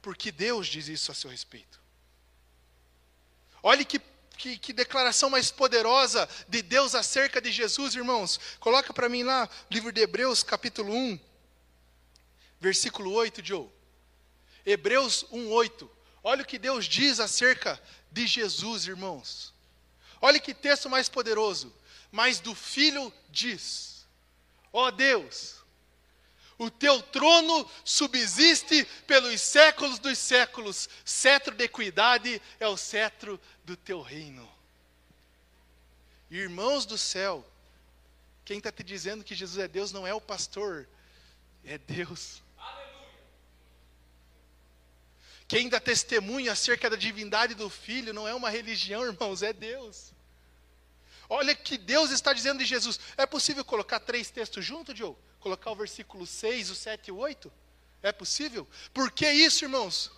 [0.00, 1.82] Porque Deus diz isso a seu respeito.
[3.60, 4.11] Olhe que
[4.42, 8.40] que, que, declaração mais poderosa de Deus acerca de Jesus, irmãos.
[8.58, 11.20] Coloca para mim lá, livro de Hebreus, capítulo 1,
[12.60, 13.68] versículo 8, Joe.
[14.66, 15.88] Hebreus 1, 8.
[16.24, 17.80] Olha o que Deus diz acerca
[18.10, 19.54] de Jesus, irmãos.
[20.20, 21.72] Olha que texto mais poderoso.
[22.10, 24.04] Mas do Filho diz:
[24.72, 25.61] Ó oh Deus,
[26.62, 33.76] o teu trono subsiste pelos séculos dos séculos, cetro de equidade é o cetro do
[33.76, 34.48] teu reino.
[36.30, 37.44] Irmãos do céu,
[38.44, 40.88] quem está te dizendo que Jesus é Deus não é o pastor,
[41.64, 42.40] é Deus.
[45.48, 50.12] Quem dá testemunho acerca da divindade do Filho não é uma religião, irmãos, é Deus.
[51.28, 53.00] Olha que Deus está dizendo de Jesus.
[53.16, 55.16] É possível colocar três textos juntos, Joe?
[55.42, 57.52] Colocar o versículo 6, o 7 e o 8?
[58.00, 58.66] É possível?
[58.94, 60.08] Por que isso, irmãos?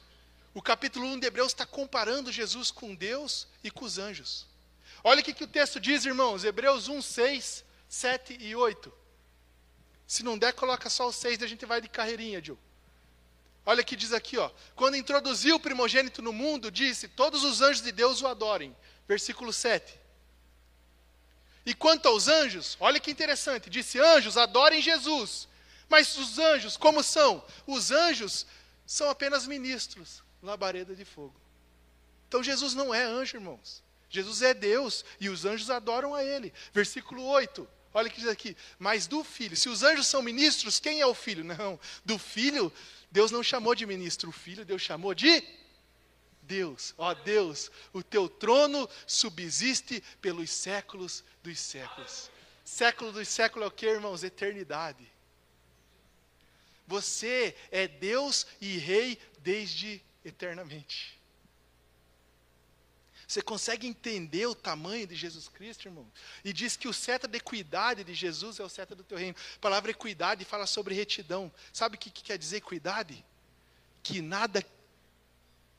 [0.53, 4.47] O capítulo 1 de Hebreus está comparando Jesus com Deus e com os anjos.
[5.03, 6.45] Olha o que, que o texto diz, irmãos.
[6.45, 8.93] Hebreus 1, 6, 7 e 8.
[10.07, 12.59] Se não der, coloca só o 6 e a gente vai de carreirinha, Joe.
[13.65, 14.51] Olha que diz aqui, ó.
[14.77, 18.77] Quando introduziu o primogênito no mundo, disse: Todos os anjos de Deus o adorem.
[19.09, 20.04] Versículo 7.
[21.67, 25.49] E quanto aos anjos, olha que interessante: disse: Anjos, adorem Jesus.
[25.89, 27.45] Mas os anjos, como são?
[27.67, 28.47] Os anjos
[28.87, 31.35] são apenas ministros, labareda de fogo.
[32.29, 33.83] Então Jesus não é anjo, irmãos.
[34.11, 36.53] Jesus é Deus e os anjos adoram a Ele.
[36.73, 37.67] Versículo 8.
[37.93, 38.57] Olha o que diz aqui.
[38.79, 41.45] Mas do filho, se os anjos são ministros, quem é o filho?
[41.45, 42.73] Não, do filho
[43.11, 45.43] Deus não chamou de ministro, o filho Deus chamou de
[46.47, 46.95] Deus.
[46.97, 52.31] Ó Deus, o teu trono subsiste pelos séculos dos séculos.
[52.65, 54.25] Século dos séculos é o que, irmãos?
[54.25, 55.07] Eternidade.
[56.87, 61.19] Você é Deus e Rei desde eternamente.
[63.27, 66.11] Você consegue entender o tamanho de Jesus Cristo, irmão?
[66.45, 69.37] E diz que o cetro de equidade de Jesus é o cetro do teu reino.
[69.57, 71.53] A palavra equidade fala sobre retidão.
[71.73, 73.25] Sabe o que, que quer dizer equidade?
[74.03, 74.65] Que nada.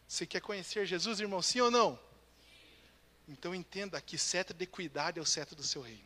[0.08, 1.42] Você quer conhecer Jesus, irmão?
[1.42, 2.00] Sim ou não?
[3.28, 6.04] Então entenda que cetro de equidade é o cetro do seu reino.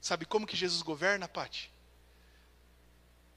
[0.00, 1.70] Sabe como que Jesus governa, Pati?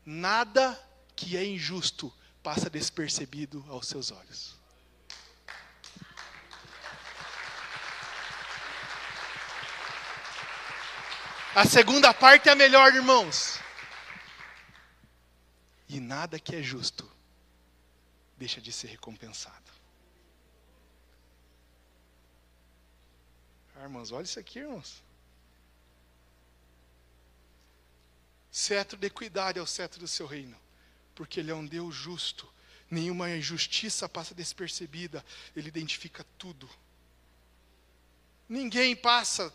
[0.03, 0.80] Nada
[1.16, 2.11] que é injusto
[2.41, 4.55] passa despercebido aos seus olhos.
[11.55, 13.59] A segunda parte é a melhor, irmãos.
[15.88, 17.14] E nada que é justo
[18.38, 19.72] deixa de ser recompensado.
[23.76, 25.04] Ah, irmãos, olha isso aqui, irmãos.
[28.50, 30.58] Cetro de equidade é o cetro do seu reino,
[31.14, 32.50] porque ele é um Deus justo.
[32.90, 35.26] Nenhuma injustiça passa despercebida,
[35.56, 36.70] ele identifica tudo.
[38.48, 39.54] Ninguém passa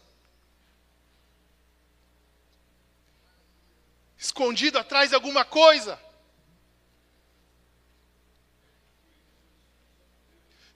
[4.19, 5.99] escondido atrás de alguma coisa.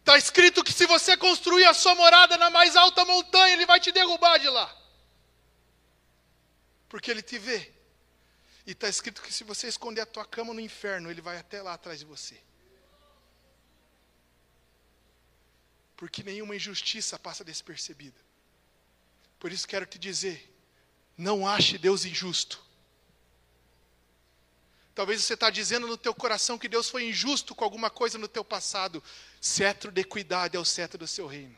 [0.04, 3.80] Está escrito que se você construir a sua morada na mais alta montanha, ele vai
[3.80, 4.70] te derrubar de lá.
[6.90, 7.72] Porque ele te vê.
[8.66, 11.62] E está escrito que se você esconder a tua cama no inferno, ele vai até
[11.62, 12.38] lá atrás de você.
[15.96, 18.20] Porque nenhuma injustiça passa despercebida.
[19.38, 20.54] Por isso quero te dizer:
[21.16, 22.63] não ache Deus injusto.
[24.94, 28.28] Talvez você está dizendo no teu coração que Deus foi injusto com alguma coisa no
[28.28, 29.02] teu passado.
[29.40, 31.56] Cetro de equidade é o cetro do seu reino.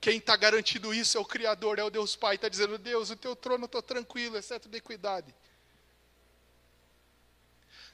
[0.00, 2.36] Quem está garantido isso é o Criador, é o Deus Pai.
[2.36, 5.32] Está dizendo, Deus, o teu trono estou tranquilo, é cetro de equidade.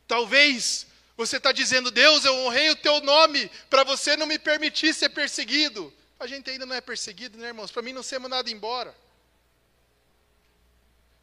[0.07, 0.87] Talvez
[1.17, 5.09] você está dizendo, Deus, eu honrei o teu nome para você não me permitir ser
[5.09, 5.93] perseguido.
[6.21, 7.73] A gente ainda não é perseguido, né, irmãos?
[7.73, 8.97] Para mim não ser mandado embora.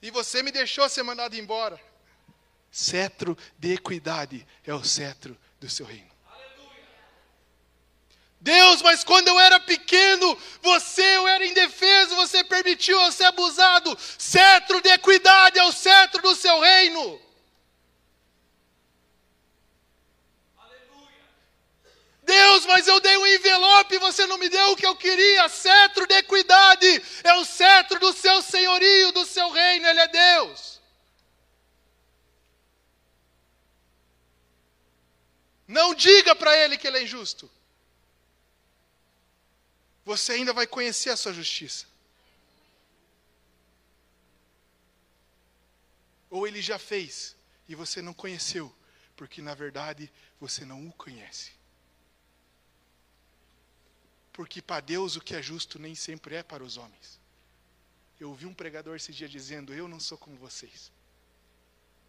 [0.02, 1.82] E você me deixou ser mandado embora.
[2.76, 6.12] Cetro de equidade é o cetro do seu reino.
[8.42, 13.98] Deus, mas quando eu era pequeno, você, eu era indefeso, você permitiu eu ser abusado.
[14.18, 17.22] Cetro de equidade é o cetro do seu reino.
[22.24, 25.48] Deus, mas eu dei um envelope e você não me deu o que eu queria.
[25.48, 30.76] Cetro de equidade é o cetro do seu senhorio, do seu reino, Ele é Deus.
[35.68, 35.96] Não
[36.26, 37.50] diga para ele que ele é injusto.
[40.04, 41.86] Você ainda vai conhecer a sua justiça.
[46.30, 47.36] Ou ele já fez
[47.68, 48.76] e você não conheceu,
[49.16, 51.52] porque na verdade você não o conhece.
[54.34, 57.20] Porque para Deus o que é justo nem sempre é para os homens.
[58.20, 60.92] Eu ouvi um pregador esse dia dizendo: Eu não sou como vocês.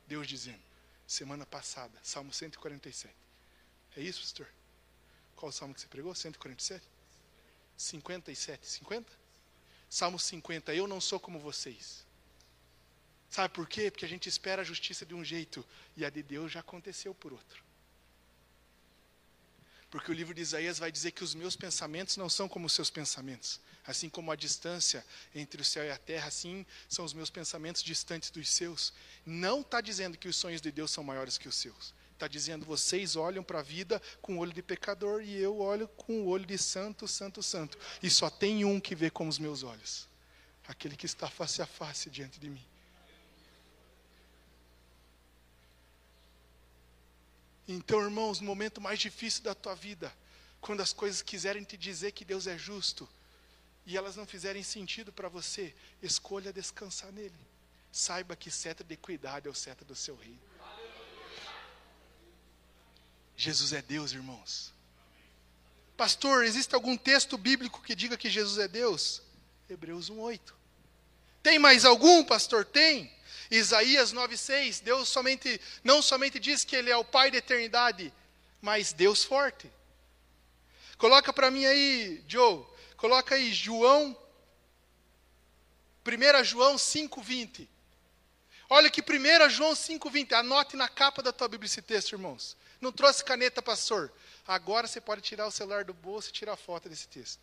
[0.08, 0.62] Deus dizendo,
[1.06, 3.25] semana passada, Salmo 147.
[3.96, 4.46] É isso, pastor?
[5.34, 6.14] Qual o salmo que você pregou?
[6.14, 6.86] 147?
[7.76, 9.12] 57, 50?
[9.88, 12.04] Salmo 50, eu não sou como vocês.
[13.30, 13.90] Sabe por quê?
[13.90, 15.64] Porque a gente espera a justiça de um jeito
[15.96, 17.64] e a de Deus já aconteceu por outro.
[19.90, 22.72] Porque o livro de Isaías vai dizer que os meus pensamentos não são como os
[22.72, 23.60] seus pensamentos.
[23.86, 27.82] Assim como a distância entre o céu e a terra, assim são os meus pensamentos
[27.82, 28.92] distantes dos seus.
[29.24, 31.94] Não está dizendo que os sonhos de Deus são maiores que os seus.
[32.16, 35.86] Está dizendo, vocês olham para a vida com o olho de pecador e eu olho
[35.86, 37.76] com o olho de santo, santo, santo.
[38.02, 40.08] E só tem um que vê com os meus olhos.
[40.66, 42.64] Aquele que está face a face diante de mim.
[47.68, 50.10] Então, irmãos, no momento mais difícil da tua vida,
[50.58, 53.06] quando as coisas quiserem te dizer que Deus é justo
[53.84, 57.36] e elas não fizerem sentido para você, escolha descansar nele.
[57.92, 60.55] Saiba que seta de cuidado é o seta do seu reino.
[63.36, 64.72] Jesus é Deus, irmãos.
[65.96, 69.22] Pastor, existe algum texto bíblico que diga que Jesus é Deus?
[69.68, 70.54] Hebreus 1:8.
[71.42, 72.64] Tem mais algum, pastor?
[72.64, 73.12] Tem.
[73.50, 78.12] Isaías 9:6, Deus somente não somente diz que ele é o pai da eternidade,
[78.60, 79.70] mas Deus forte.
[80.98, 82.64] Coloca para mim aí, Joe.
[82.96, 84.16] Coloca aí João
[86.02, 87.68] 1 João 5:20.
[88.68, 92.56] Olha que 1 João 5:20, anote na capa da tua Bíblia esse texto, irmãos.
[92.80, 94.12] Não trouxe caneta, pastor?
[94.46, 97.40] Agora você pode tirar o celular do bolso e tirar foto desse texto.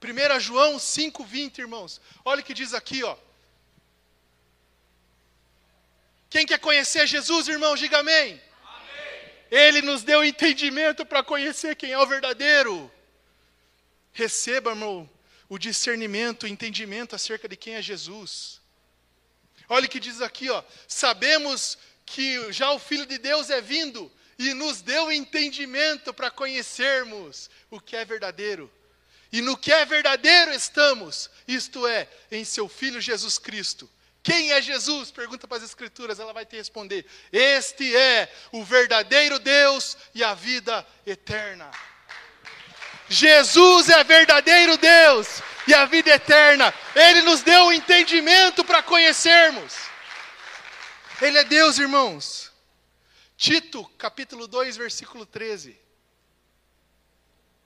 [0.00, 2.00] 1 João 5,20, irmãos.
[2.24, 3.16] Olha o que diz aqui, ó.
[6.30, 8.32] Quem quer conhecer Jesus, irmão, diga amém.
[8.32, 8.40] amém.
[9.50, 12.90] Ele nos deu entendimento para conhecer quem é o verdadeiro.
[14.12, 15.08] Receba, irmão,
[15.48, 18.60] o discernimento, o entendimento acerca de quem é Jesus.
[19.68, 20.62] Olha o que diz aqui, ó.
[20.86, 27.50] Sabemos que já o Filho de Deus é vindo e nos deu entendimento para conhecermos
[27.70, 28.70] o que é verdadeiro.
[29.30, 33.90] E no que é verdadeiro estamos, isto é, em seu Filho Jesus Cristo.
[34.22, 35.10] Quem é Jesus?
[35.10, 37.04] Pergunta para as Escrituras, ela vai te responder.
[37.32, 41.70] Este é o verdadeiro Deus e a vida eterna.
[43.08, 46.72] Jesus é verdadeiro Deus e a vida eterna.
[46.94, 49.74] Ele nos deu o entendimento para conhecermos.
[51.20, 52.52] Ele é Deus, irmãos.
[53.36, 55.78] Tito, capítulo 2, versículo 13.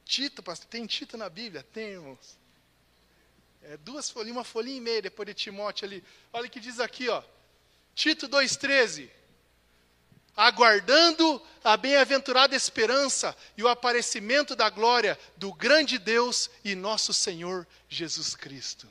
[0.05, 1.63] Tito, pastor, tem Tito na Bíblia?
[1.73, 2.39] Tem, irmãos.
[3.63, 6.05] É duas folhinhas, uma folhinha e meia depois de Timóteo ali.
[6.33, 7.23] Olha o que diz aqui, ó.
[7.95, 9.09] Tito 2,13.
[10.37, 17.67] Aguardando a bem-aventurada esperança e o aparecimento da glória do grande Deus e nosso Senhor
[17.89, 18.89] Jesus Cristo.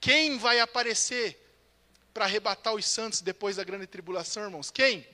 [0.00, 1.42] Quem vai aparecer
[2.12, 4.70] para arrebatar os santos depois da grande tribulação, irmãos?
[4.70, 5.06] Quem?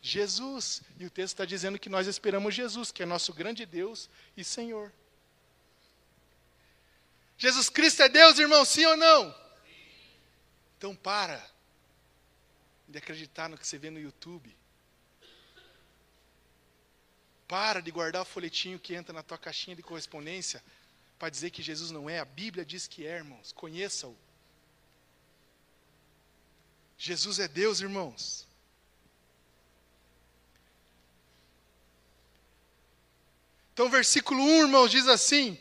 [0.00, 0.82] Jesus.
[0.98, 4.44] E o texto está dizendo que nós esperamos Jesus, que é nosso grande Deus e
[4.44, 4.92] Senhor.
[7.36, 9.34] Jesus Cristo é Deus, irmão, sim ou não?
[10.76, 11.44] Então para
[12.88, 14.54] de acreditar no que você vê no YouTube.
[17.50, 20.62] Para de guardar o folhetinho que entra na tua caixinha de correspondência
[21.18, 22.20] para dizer que Jesus não é.
[22.20, 23.50] A Bíblia diz que é, irmãos.
[23.50, 24.16] Conheça-o.
[26.96, 28.46] Jesus é Deus, irmãos.
[33.74, 35.58] Então, versículo 1, irmãos, diz assim: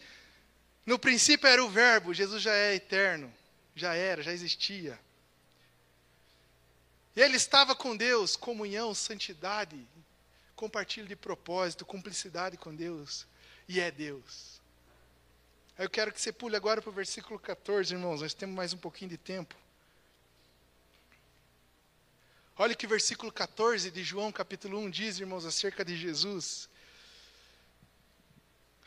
[0.86, 3.34] No princípio era o Verbo, Jesus já é eterno,
[3.76, 5.00] já era, já existia.
[7.16, 9.76] Ele estava com Deus, comunhão, santidade,
[10.60, 13.26] compartilho de propósito, cumplicidade com Deus,
[13.66, 14.60] e é Deus.
[15.78, 18.78] Eu quero que você pule agora para o versículo 14, irmãos, nós temos mais um
[18.78, 19.56] pouquinho de tempo.
[22.58, 26.69] Olha que versículo 14 de João capítulo 1 diz, irmãos, acerca de Jesus.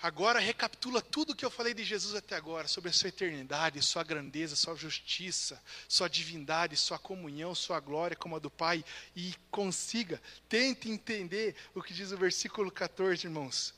[0.03, 3.81] Agora recapitula tudo o que eu falei de Jesus até agora, sobre a sua eternidade,
[3.81, 8.85] sua grandeza, sua justiça, sua divindade, sua comunhão, sua glória como a do Pai,
[9.15, 13.73] e consiga, tente entender o que diz o versículo 14, irmãos.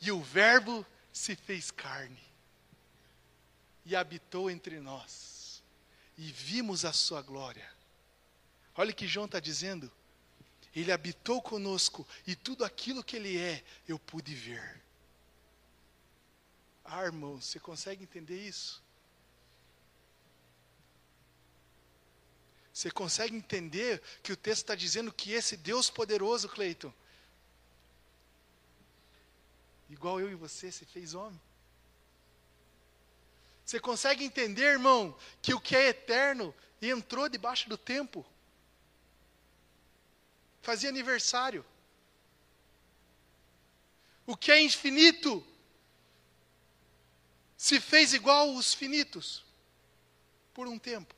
[0.00, 2.22] E o Verbo se fez carne
[3.84, 5.60] e habitou entre nós,
[6.16, 7.68] e vimos a sua glória.
[8.76, 9.90] Olha o que João está dizendo.
[10.74, 14.83] Ele habitou conosco e tudo aquilo que ele é, eu pude ver.
[16.84, 18.82] Ah, irmão, você consegue entender isso?
[22.72, 26.92] Você consegue entender que o texto está dizendo que esse Deus poderoso, Cleiton,
[29.88, 31.40] igual eu e você, se fez homem?
[33.64, 38.26] Você consegue entender, irmão, que o que é eterno entrou debaixo do tempo?
[40.60, 41.64] Fazia aniversário.
[44.26, 45.46] O que é infinito
[47.64, 49.42] se fez igual aos finitos
[50.52, 51.14] por um tempo.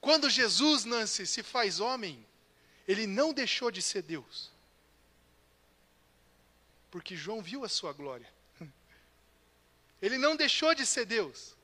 [0.00, 2.26] Quando Jesus, Nancy, se faz homem,
[2.88, 4.50] ele não deixou de ser Deus.
[6.90, 8.32] Porque João viu a sua glória.
[10.00, 11.54] Ele não deixou de ser Deus.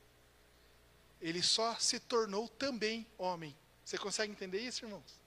[1.19, 3.57] Ele só se tornou também homem.
[3.83, 5.19] Você consegue entender isso, irmãos?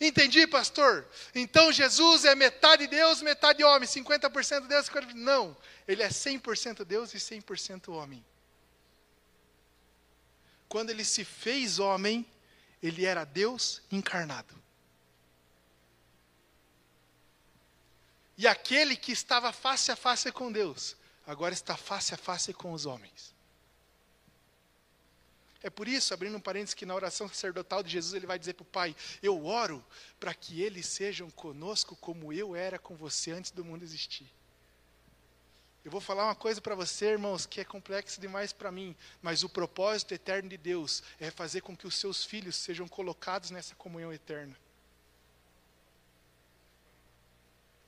[0.00, 1.08] Entendi, pastor?
[1.34, 5.14] Então Jesus é metade Deus, metade homem, 50% Deus, 50%.
[5.14, 8.24] Não, ele é 100% Deus e 100% homem.
[10.68, 12.26] Quando ele se fez homem,
[12.82, 14.54] ele era Deus encarnado.
[18.36, 22.72] E aquele que estava face a face com Deus, agora está face a face com
[22.72, 23.33] os homens.
[25.64, 28.52] É por isso, abrindo um parênteses, que na oração sacerdotal de Jesus ele vai dizer
[28.52, 29.82] para o Pai: Eu oro
[30.20, 34.30] para que eles sejam conosco como eu era com você antes do mundo existir.
[35.82, 39.42] Eu vou falar uma coisa para você, irmãos, que é complexo demais para mim, mas
[39.42, 43.74] o propósito eterno de Deus é fazer com que os seus filhos sejam colocados nessa
[43.74, 44.54] comunhão eterna.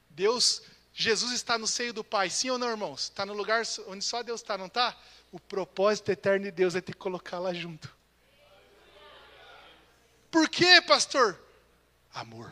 [0.08, 0.62] Deus,
[0.94, 3.02] Jesus está no seio do Pai, sim ou não, irmãos?
[3.02, 4.98] Está no lugar onde só Deus está, não está?
[5.32, 7.94] O propósito eterno de Deus é te colocar lá junto.
[10.30, 11.38] Por quê, pastor?
[12.12, 12.50] Amor.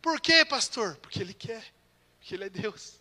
[0.00, 0.96] Por quê, pastor?
[0.96, 1.64] Porque Ele quer,
[2.18, 2.94] porque Ele é Deus.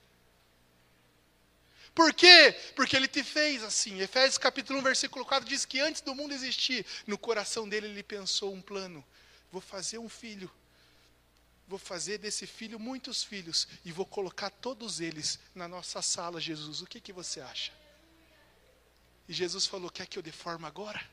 [1.93, 2.55] Por quê?
[2.75, 3.99] Porque Ele te fez assim.
[3.99, 8.03] Efésios capítulo 1, versículo 4 diz que antes do mundo existir, no coração dele Ele
[8.03, 9.03] pensou um plano
[9.51, 10.51] vou fazer um filho.
[11.67, 16.81] Vou fazer desse filho muitos filhos e vou colocar todos eles na nossa sala, Jesus.
[16.81, 17.73] O que, que você acha?
[19.27, 21.05] E Jesus falou: Quer que eu deforme agora?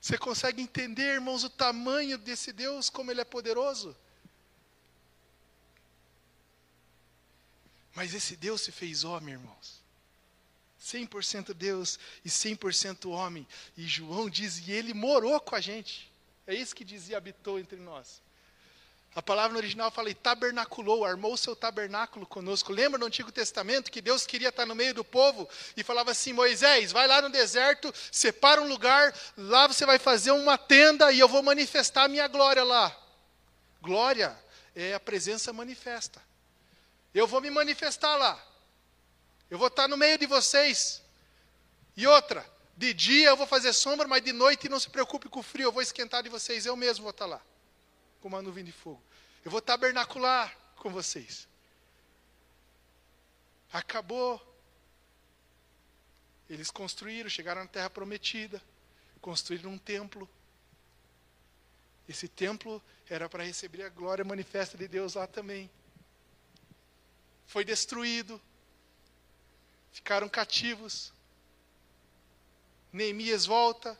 [0.00, 3.96] Você consegue entender, irmãos, o tamanho desse Deus, como ele é poderoso?
[7.92, 9.82] Mas esse Deus se fez homem, irmãos.
[10.80, 13.44] 100% Deus e 100% homem.
[13.76, 16.08] E João diz, e ele morou com a gente.
[16.46, 18.22] É isso que dizia, habitou entre nós.
[19.14, 22.72] A palavra no original fala, e tabernaculou, armou o seu tabernáculo conosco.
[22.72, 26.32] Lembra no Antigo Testamento que Deus queria estar no meio do povo e falava assim:
[26.32, 31.18] Moisés, vai lá no deserto, separa um lugar, lá você vai fazer uma tenda e
[31.18, 32.96] eu vou manifestar a minha glória lá.
[33.80, 34.36] Glória
[34.74, 36.22] é a presença manifesta.
[37.14, 38.40] Eu vou me manifestar lá.
[39.50, 41.02] Eu vou estar no meio de vocês.
[41.96, 42.46] E outra,
[42.76, 45.64] de dia eu vou fazer sombra, mas de noite não se preocupe com o frio,
[45.64, 47.40] eu vou esquentar de vocês, eu mesmo vou estar lá,
[48.20, 49.02] com uma nuvem de fogo.
[49.44, 51.48] Eu vou tabernacular com vocês.
[53.72, 54.44] Acabou.
[56.48, 58.62] Eles construíram, chegaram na terra prometida,
[59.20, 60.28] construíram um templo.
[62.08, 65.70] Esse templo era para receber a glória manifesta de Deus lá também.
[67.46, 68.40] Foi destruído
[69.98, 71.12] ficaram cativos.
[72.92, 73.98] Neemias volta,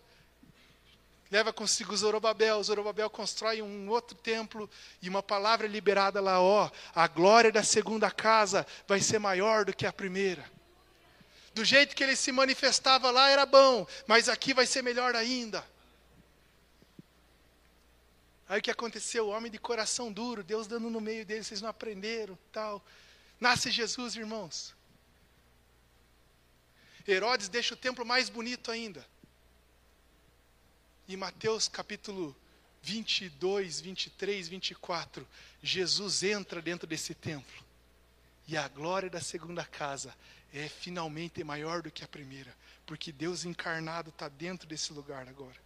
[1.30, 2.62] leva consigo Zorobabel.
[2.62, 4.68] Zorobabel constrói um outro templo
[5.02, 9.74] e uma palavra liberada lá: ó, a glória da segunda casa vai ser maior do
[9.74, 10.44] que a primeira.
[11.54, 15.64] Do jeito que ele se manifestava lá era bom, mas aqui vai ser melhor ainda.
[18.48, 19.26] Aí o que aconteceu?
[19.26, 22.82] O homem de coração duro, Deus dando no meio dele, vocês não aprenderam, tal.
[23.38, 24.74] Nasce Jesus, irmãos.
[27.06, 29.04] Herodes deixa o templo mais bonito ainda.
[31.08, 32.36] Em Mateus capítulo
[32.82, 35.26] 22, 23, 24,
[35.62, 37.64] Jesus entra dentro desse templo.
[38.46, 40.14] E a glória da segunda casa
[40.52, 42.54] é finalmente maior do que a primeira,
[42.84, 45.56] porque Deus encarnado está dentro desse lugar agora.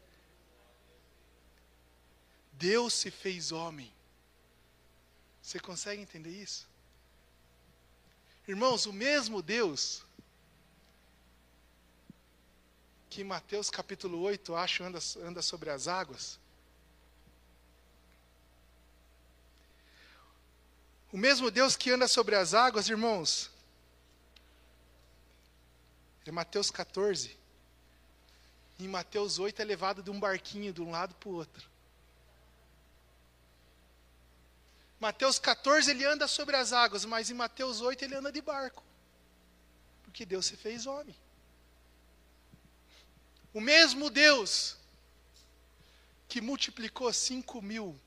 [2.53, 3.93] Deus se fez homem.
[5.43, 6.69] Você consegue entender isso?
[8.47, 10.05] Irmãos, o mesmo Deus
[13.13, 16.41] que Mateus capítulo 8, acho, anda, anda sobre as águas.
[21.13, 23.51] O mesmo Deus que anda sobre as águas, irmãos,
[26.25, 27.37] é Mateus 14.
[28.81, 31.69] Em Mateus 8 é levado de um barquinho de um lado para o outro.
[34.99, 38.83] Mateus 14 ele anda sobre as águas, mas em Mateus 8 ele anda de barco.
[40.03, 41.15] Porque Deus se fez homem.
[43.53, 44.77] O mesmo Deus
[46.29, 47.99] que multiplicou cinco mil,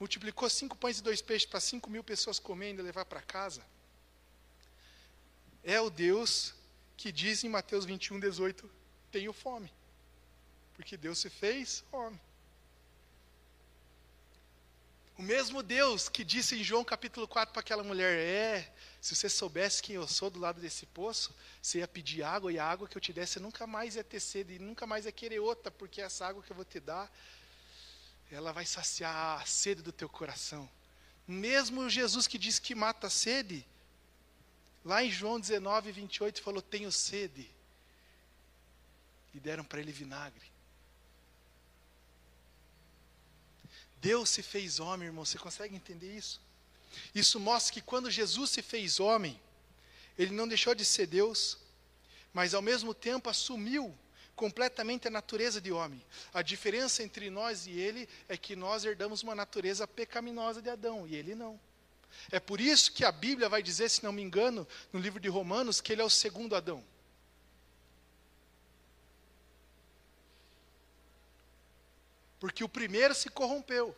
[0.00, 3.62] multiplicou cinco pães e dois peixes para cinco mil pessoas comendo e levar para casa,
[5.62, 6.54] é o Deus
[6.96, 8.70] que diz em Mateus 21, 18:
[9.10, 9.70] Tenho fome.
[10.74, 12.20] Porque Deus se fez homem.
[15.18, 19.30] O mesmo Deus que disse em João capítulo 4 para aquela mulher: É, se você
[19.30, 22.86] soubesse quem eu sou do lado desse poço, você ia pedir água e a água
[22.86, 25.70] que eu te desse nunca mais ia ter sede e nunca mais ia querer outra,
[25.70, 27.10] porque essa água que eu vou te dar,
[28.30, 30.68] ela vai saciar a sede do teu coração.
[31.26, 33.66] Mesmo Jesus que diz que mata a sede,
[34.84, 37.50] lá em João 19, 28, falou: Tenho sede.
[39.32, 40.55] E deram para ele vinagre.
[44.06, 45.24] Deus se fez homem, irmão.
[45.24, 46.40] Você consegue entender isso?
[47.12, 49.40] Isso mostra que quando Jesus se fez homem,
[50.16, 51.58] ele não deixou de ser Deus,
[52.32, 53.92] mas ao mesmo tempo assumiu
[54.36, 56.00] completamente a natureza de homem.
[56.32, 61.04] A diferença entre nós e ele é que nós herdamos uma natureza pecaminosa de Adão
[61.08, 61.58] e ele não.
[62.30, 65.28] É por isso que a Bíblia vai dizer, se não me engano, no livro de
[65.28, 66.84] Romanos, que ele é o segundo Adão.
[72.38, 73.96] Porque o primeiro se corrompeu.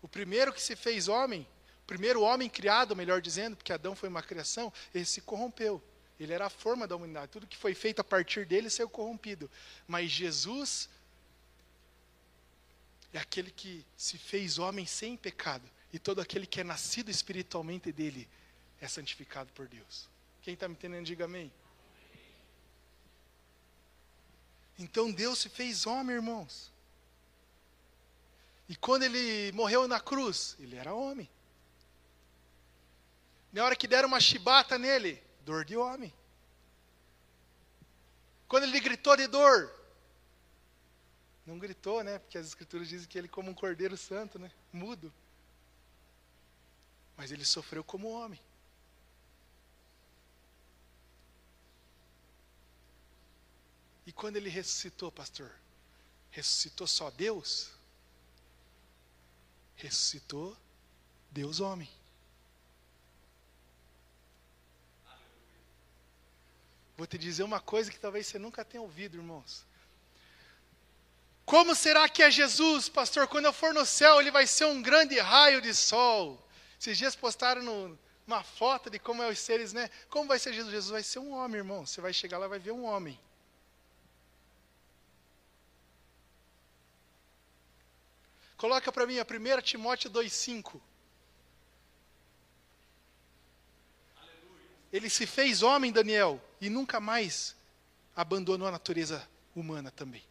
[0.00, 1.46] O primeiro que se fez homem,
[1.82, 5.82] o primeiro homem criado, melhor dizendo, porque Adão foi uma criação, ele se corrompeu.
[6.20, 7.32] Ele era a forma da humanidade.
[7.32, 9.50] Tudo que foi feito a partir dele saiu corrompido.
[9.86, 10.88] Mas Jesus
[13.12, 15.68] é aquele que se fez homem sem pecado.
[15.92, 18.28] E todo aquele que é nascido espiritualmente dele
[18.80, 20.08] é santificado por Deus.
[20.42, 21.52] Quem está me entendendo, diga amém.
[24.78, 26.72] Então Deus se fez homem, irmãos.
[28.68, 31.28] E quando ele morreu na cruz, ele era homem.
[33.50, 36.12] Na hora que deram uma chibata nele, dor de homem.
[38.46, 39.74] Quando ele gritou de dor,
[41.46, 42.18] não gritou, né?
[42.18, 44.50] Porque as escrituras dizem que ele como um cordeiro santo, né?
[44.70, 45.12] Mudo.
[47.16, 48.40] Mas ele sofreu como homem.
[54.06, 55.50] E quando ele ressuscitou, pastor?
[56.30, 57.77] Ressuscitou só Deus?
[59.78, 60.56] Ressuscitou
[61.30, 61.88] Deus homem.
[66.96, 69.64] Vou te dizer uma coisa que talvez você nunca tenha ouvido, irmãos.
[71.46, 73.28] Como será que é Jesus, pastor?
[73.28, 76.44] Quando eu for no céu, ele vai ser um grande raio de sol.
[76.78, 79.88] Esses dias postaram no, uma foto de como é os seres, né?
[80.10, 80.72] Como vai ser Jesus?
[80.72, 81.86] Jesus vai ser um homem, irmão.
[81.86, 83.18] Você vai chegar lá e vai ver um homem.
[88.58, 90.80] Coloca para mim a 1 Timóteo 2,5.
[94.92, 97.54] Ele se fez homem, Daniel, e nunca mais
[98.16, 100.24] abandonou a natureza humana também.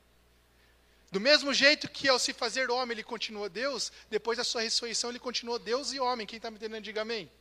[1.09, 5.09] Do mesmo jeito que ao se fazer homem ele continuou Deus, depois da sua ressurreição
[5.09, 6.27] ele continuou Deus e homem.
[6.27, 7.31] Quem está me entendendo, diga amém.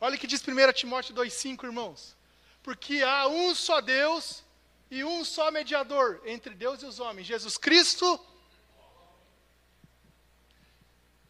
[0.00, 2.16] Olha o que diz 1 Timóteo 2,5, irmãos.
[2.60, 4.42] Porque há um só Deus
[4.90, 8.18] e um só mediador entre Deus e os homens, Jesus Cristo,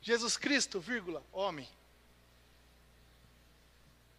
[0.05, 1.67] Jesus Cristo, vírgula, homem.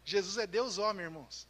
[0.04, 1.48] Jesus é Deus homem, irmãos.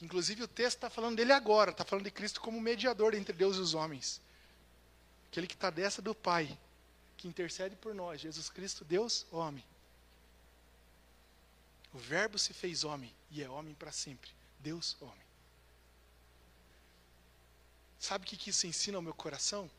[0.00, 3.56] Inclusive o texto está falando dele agora, está falando de Cristo como mediador entre Deus
[3.58, 4.18] e os homens.
[5.28, 6.58] Aquele que está dessa do Pai,
[7.18, 8.22] que intercede por nós.
[8.22, 9.64] Jesus Cristo, Deus, homem.
[11.92, 14.30] O Verbo se fez homem e é homem para sempre.
[14.58, 15.26] Deus, homem.
[18.00, 19.70] Sabe o que isso ensina ao meu coração?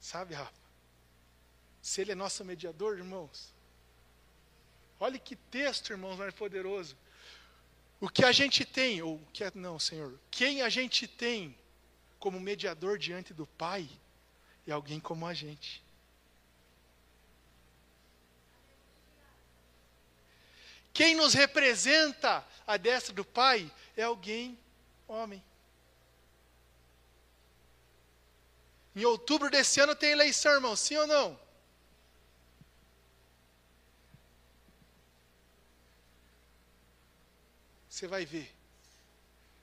[0.00, 0.58] Sabe, Rafa?
[1.82, 3.54] Se ele é nosso mediador, irmãos.
[4.98, 6.96] Olha que texto, irmãos, mais poderoso.
[8.00, 11.56] O que a gente tem, ou que é, não, Senhor, quem a gente tem
[12.18, 13.88] como mediador diante do Pai
[14.66, 15.82] é alguém como a gente.
[20.92, 24.58] Quem nos representa a destra do Pai é alguém
[25.06, 25.42] homem.
[28.94, 31.38] Em outubro desse ano tem eleição, irmão, sim ou não?
[37.88, 38.50] Você vai ver.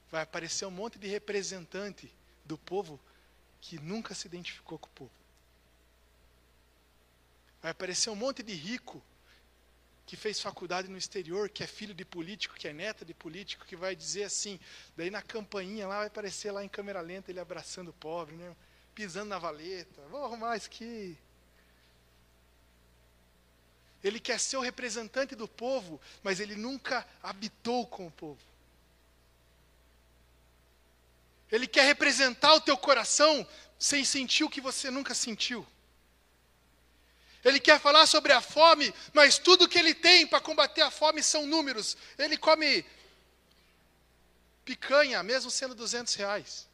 [0.10, 2.12] Vai aparecer um monte de representante
[2.46, 3.00] do povo
[3.60, 5.12] que nunca se identificou com o povo.
[7.62, 9.04] Vai aparecer um monte de rico
[10.06, 13.66] que fez faculdade no exterior, que é filho de político, que é neta de político,
[13.66, 14.58] que vai dizer assim,
[14.96, 18.56] daí na campainha lá vai aparecer lá em câmera lenta ele abraçando o pobre, né?
[18.98, 20.02] Pisando na valeta.
[20.10, 21.16] Vou arrumar isso aqui.
[24.04, 28.42] Ele quer ser o representante do povo, mas ele nunca habitou com o povo.
[31.52, 35.66] Ele quer representar o teu coração sem sentir o que você nunca sentiu.
[37.46, 41.22] Ele quer falar sobre a fome, mas tudo que ele tem para combater a fome
[41.22, 41.96] são números.
[42.18, 42.84] Ele come
[44.66, 46.67] picanha, mesmo sendo 200 reais.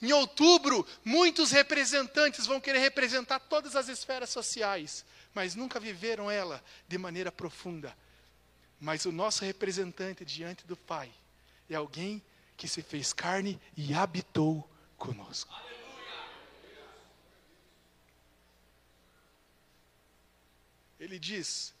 [0.00, 6.62] Em outubro, muitos representantes vão querer representar todas as esferas sociais, mas nunca viveram ela
[6.86, 7.96] de maneira profunda.
[8.80, 11.12] Mas o nosso representante diante do Pai
[11.68, 12.22] é alguém
[12.56, 15.52] que se fez carne e habitou conosco.
[20.98, 21.74] Ele diz,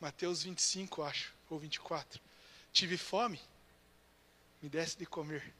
[0.00, 2.20] Mateus 25, acho, ou 24:
[2.72, 3.40] Tive fome,
[4.62, 5.54] me desse de comer.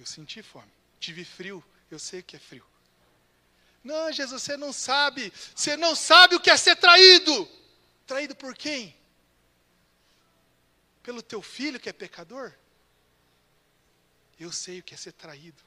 [0.00, 0.72] Eu senti fome.
[0.98, 2.64] Tive frio, eu sei que é frio.
[3.84, 7.46] Não, Jesus, você não sabe, você não sabe o que é ser traído.
[8.06, 8.96] Traído por quem?
[11.02, 12.52] Pelo teu filho que é pecador?
[14.38, 15.62] Eu sei o que é ser traído.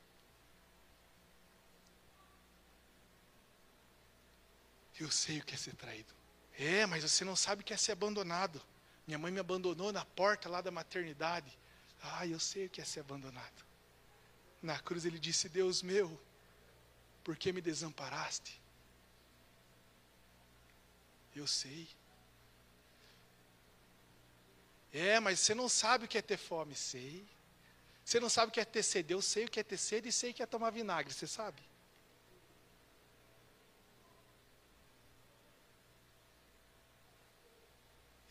[4.99, 6.11] Eu sei o que é ser traído.
[6.57, 8.59] É, mas você não sabe o que é ser abandonado.
[9.05, 11.55] Minha mãe me abandonou na porta lá da maternidade.
[12.01, 13.72] Ah, eu sei o que é ser abandonado.
[14.63, 16.17] Na cruz ele disse: Deus meu,
[17.21, 18.61] por que me desamparaste?
[21.35, 21.87] Eu sei.
[24.93, 26.75] É, mas você não sabe o que é ter fome.
[26.75, 27.27] Sei.
[28.05, 29.13] Você não sabe o que é ter sede.
[29.13, 31.13] Eu sei o que é ter sede e sei o que é tomar vinagre.
[31.13, 31.61] Você sabe?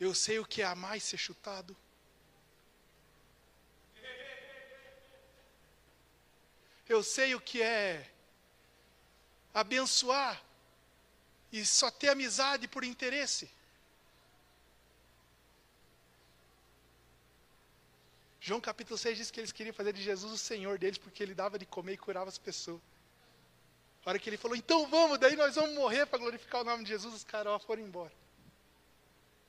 [0.00, 1.76] Eu sei o que é amar e ser chutado.
[6.92, 8.06] Eu sei o que é
[9.62, 10.34] abençoar
[11.50, 13.50] e só ter amizade por interesse.
[18.40, 21.34] João capítulo 6 diz que eles queriam fazer de Jesus o Senhor deles, porque ele
[21.42, 22.82] dava de comer e curava as pessoas.
[24.04, 26.82] A hora que ele falou, então vamos, daí nós vamos morrer para glorificar o nome
[26.82, 28.12] de Jesus, os caras foram embora.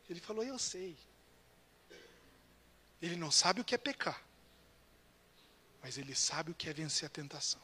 [0.09, 0.95] Ele falou: Eu sei.
[3.01, 4.21] Ele não sabe o que é pecar,
[5.83, 7.61] mas ele sabe o que é vencer a tentação.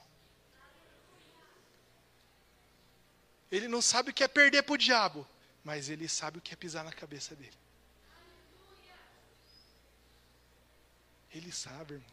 [3.50, 5.26] Ele não sabe o que é perder para o diabo,
[5.64, 7.58] mas ele sabe o que é pisar na cabeça dele.
[11.34, 12.10] Ele sabe, irmãos.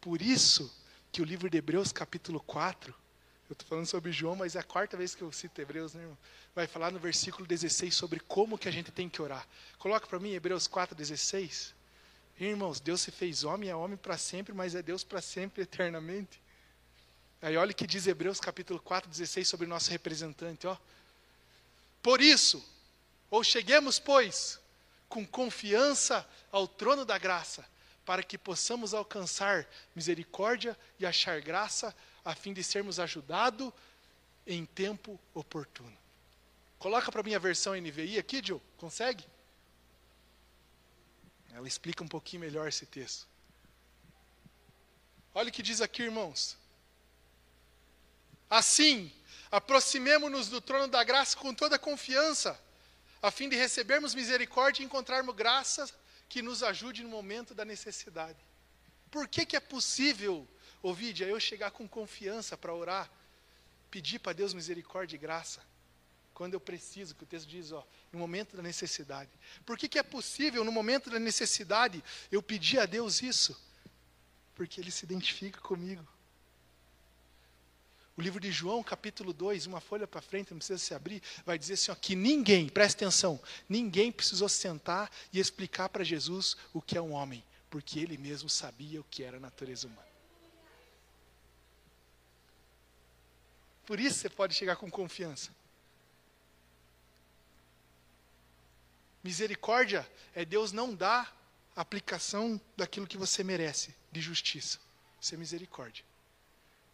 [0.00, 0.74] Por isso
[1.12, 2.94] que o livro de Hebreus, capítulo 4,
[3.50, 6.00] eu estou falando sobre João, mas é a quarta vez que eu cito Hebreus, né,
[6.00, 6.18] irmão?
[6.54, 9.46] Vai falar no versículo 16 sobre como que a gente tem que orar.
[9.78, 11.74] Coloca para mim Hebreus 4, 16.
[12.50, 16.40] Irmãos, Deus se fez homem, é homem para sempre, mas é Deus para sempre, eternamente.
[17.40, 20.76] Aí olha o que diz Hebreus capítulo 4, 16 sobre o nosso representante, ó.
[22.02, 22.64] Por isso,
[23.30, 24.58] ou cheguemos, pois,
[25.08, 27.64] com confiança ao trono da graça,
[28.04, 33.72] para que possamos alcançar misericórdia e achar graça a fim de sermos ajudados
[34.46, 35.96] em tempo oportuno.
[36.78, 38.60] Coloca para mim a versão NVI aqui, Joe.
[38.76, 39.24] Consegue?
[41.52, 43.26] Ela explica um pouquinho melhor esse texto.
[45.34, 46.56] Olha o que diz aqui, irmãos.
[48.48, 49.12] Assim,
[49.50, 52.60] aproximemo-nos do trono da graça com toda confiança,
[53.22, 55.88] a fim de recebermos misericórdia e encontrarmos graça
[56.28, 58.38] que nos ajude no momento da necessidade.
[59.10, 60.48] Por que, que é possível
[60.82, 63.08] Ouvide, aí eu chegar com confiança para orar,
[63.88, 65.64] pedir para Deus misericórdia e graça,
[66.34, 69.30] quando eu preciso, que o texto diz, ó, no momento da necessidade.
[69.64, 73.60] Por que, que é possível, no momento da necessidade, eu pedir a Deus isso?
[74.54, 76.06] Porque Ele se identifica comigo.
[78.16, 81.58] O livro de João, capítulo 2, uma folha para frente, não precisa se abrir, vai
[81.58, 86.82] dizer assim: ó, que ninguém, preste atenção, ninguém precisou sentar e explicar para Jesus o
[86.82, 90.12] que é um homem, porque ele mesmo sabia o que era a natureza humana.
[93.86, 95.50] Por isso você pode chegar com confiança.
[99.22, 101.36] Misericórdia é Deus não dar
[101.76, 104.78] aplicação daquilo que você merece de justiça.
[105.20, 106.04] Isso é misericórdia.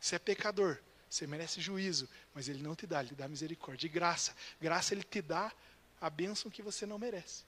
[0.01, 3.87] Você é pecador, você merece juízo, mas Ele não te dá, Ele dá misericórdia.
[3.87, 4.35] E graça.
[4.61, 5.53] Graça Ele te dá
[6.01, 7.45] a bênção que você não merece.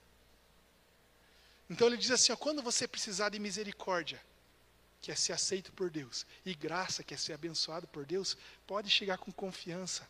[1.69, 4.21] Então Ele diz assim: ó, quando você precisar de misericórdia,
[5.01, 8.91] que é ser aceito por Deus, e graça, que é ser abençoado por Deus, pode
[8.91, 10.09] chegar com confiança,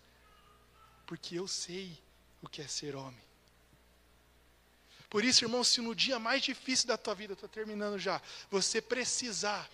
[1.07, 2.01] porque eu sei
[2.41, 3.30] o que é ser homem.
[5.11, 8.81] Por isso, irmão, se no dia mais difícil da tua vida, estou terminando já, você
[8.81, 9.69] precisar,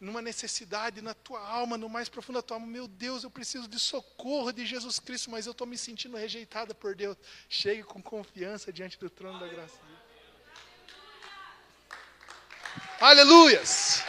[0.00, 3.68] numa necessidade na tua alma, no mais profundo da tua alma, meu Deus, eu preciso
[3.68, 7.18] de socorro de Jesus Cristo, mas eu estou me sentindo rejeitada por Deus.
[7.50, 9.76] Chegue com confiança diante do trono da graça.
[12.98, 14.02] Aleluias!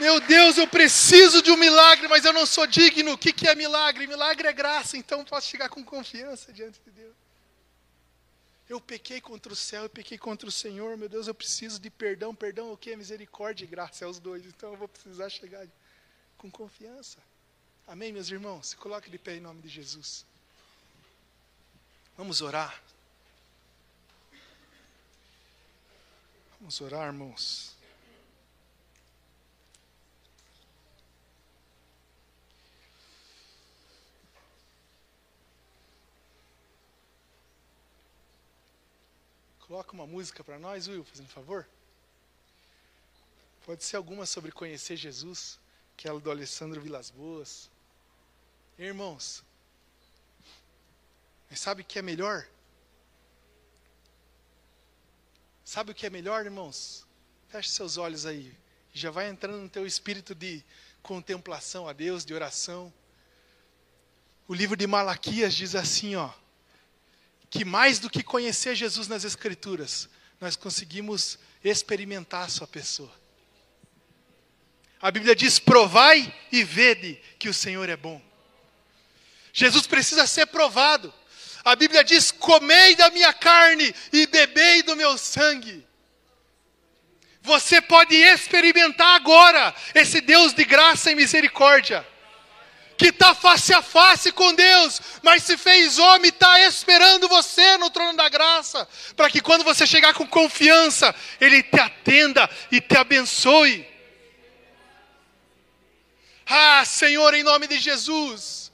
[0.00, 3.12] Meu Deus, eu preciso de um milagre, mas eu não sou digno.
[3.12, 4.06] O que, é milagre?
[4.06, 7.14] Milagre é graça, então posso chegar com confiança diante de Deus.
[8.68, 11.90] Eu pequei contra o céu, eu pequei contra o Senhor, meu Deus, eu preciso de
[11.90, 12.34] perdão.
[12.34, 12.94] Perdão é o que?
[12.94, 14.44] Misericórdia e graça, é os dois.
[14.46, 15.66] Então eu vou precisar chegar
[16.36, 17.18] com confiança.
[17.86, 18.68] Amém, meus irmãos?
[18.68, 20.24] Se coloque de pé em nome de Jesus.
[22.16, 22.80] Vamos orar.
[26.60, 27.77] Vamos orar, irmãos.
[39.68, 41.68] Coloca uma música para nós, Will, fazendo favor.
[43.66, 45.60] Pode ser alguma sobre conhecer Jesus,
[45.92, 47.68] aquela do Alessandro Vilas Boas.
[48.78, 49.44] Irmãos,
[51.50, 52.48] mas sabe o que é melhor?
[55.66, 57.06] Sabe o que é melhor, irmãos?
[57.48, 58.56] Feche seus olhos aí.
[58.94, 60.64] Já vai entrando no teu espírito de
[61.02, 62.90] contemplação a Deus, de oração.
[64.46, 66.32] O livro de Malaquias diz assim, ó,
[67.50, 70.08] que mais do que conhecer Jesus nas Escrituras,
[70.40, 73.12] nós conseguimos experimentar a sua pessoa.
[75.00, 78.20] A Bíblia diz: provai e vede que o Senhor é bom.
[79.52, 81.12] Jesus precisa ser provado.
[81.64, 85.86] A Bíblia diz: comei da minha carne e bebei do meu sangue.
[87.42, 92.06] Você pode experimentar agora esse Deus de graça e misericórdia
[92.98, 97.88] que está face a face com Deus, mas se fez homem, está esperando você no
[97.90, 102.96] trono da graça, para que quando você chegar com confiança, Ele te atenda e te
[102.96, 103.86] abençoe.
[106.44, 108.72] Ah, Senhor, em nome de Jesus.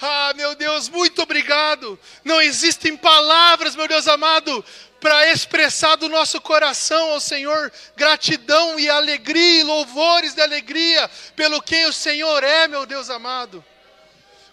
[0.00, 1.98] Ah, meu Deus, muito obrigado.
[2.22, 4.64] Não existem palavras, meu Deus amado,
[5.00, 11.62] para expressar do nosso coração ao Senhor gratidão e alegria, e louvores de alegria pelo
[11.62, 13.64] quem o Senhor é, meu Deus amado.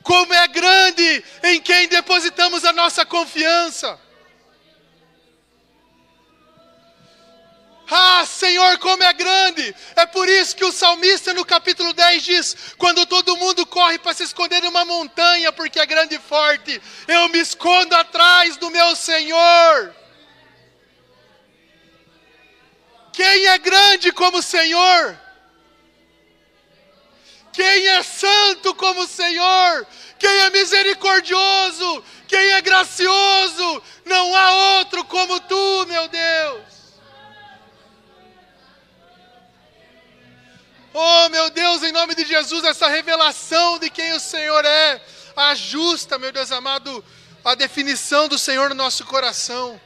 [0.03, 3.99] Como é grande em quem depositamos a nossa confiança.
[7.89, 9.75] Ah, Senhor, como é grande!
[9.95, 14.13] É por isso que o salmista no capítulo 10 diz: quando todo mundo corre para
[14.13, 18.95] se esconder numa montanha, porque é grande e forte, eu me escondo atrás do meu
[18.95, 19.95] Senhor.
[23.15, 25.17] Quem é grande como o Senhor?
[27.53, 29.87] Quem é santo como o Senhor?
[30.19, 32.03] Quem é misericordioso?
[32.27, 33.81] Quem é gracioso?
[34.03, 36.75] Não há outro como tu, meu Deus.
[40.93, 45.01] Oh, meu Deus, em nome de Jesus, essa revelação de quem o Senhor é,
[45.37, 47.03] ajusta, meu Deus amado,
[47.45, 49.79] a definição do Senhor no nosso coração.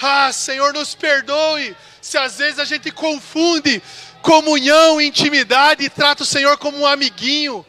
[0.00, 3.82] Ah, Senhor, nos perdoe se às vezes a gente confunde
[4.22, 7.64] comunhão, intimidade e trata o Senhor como um amiguinho.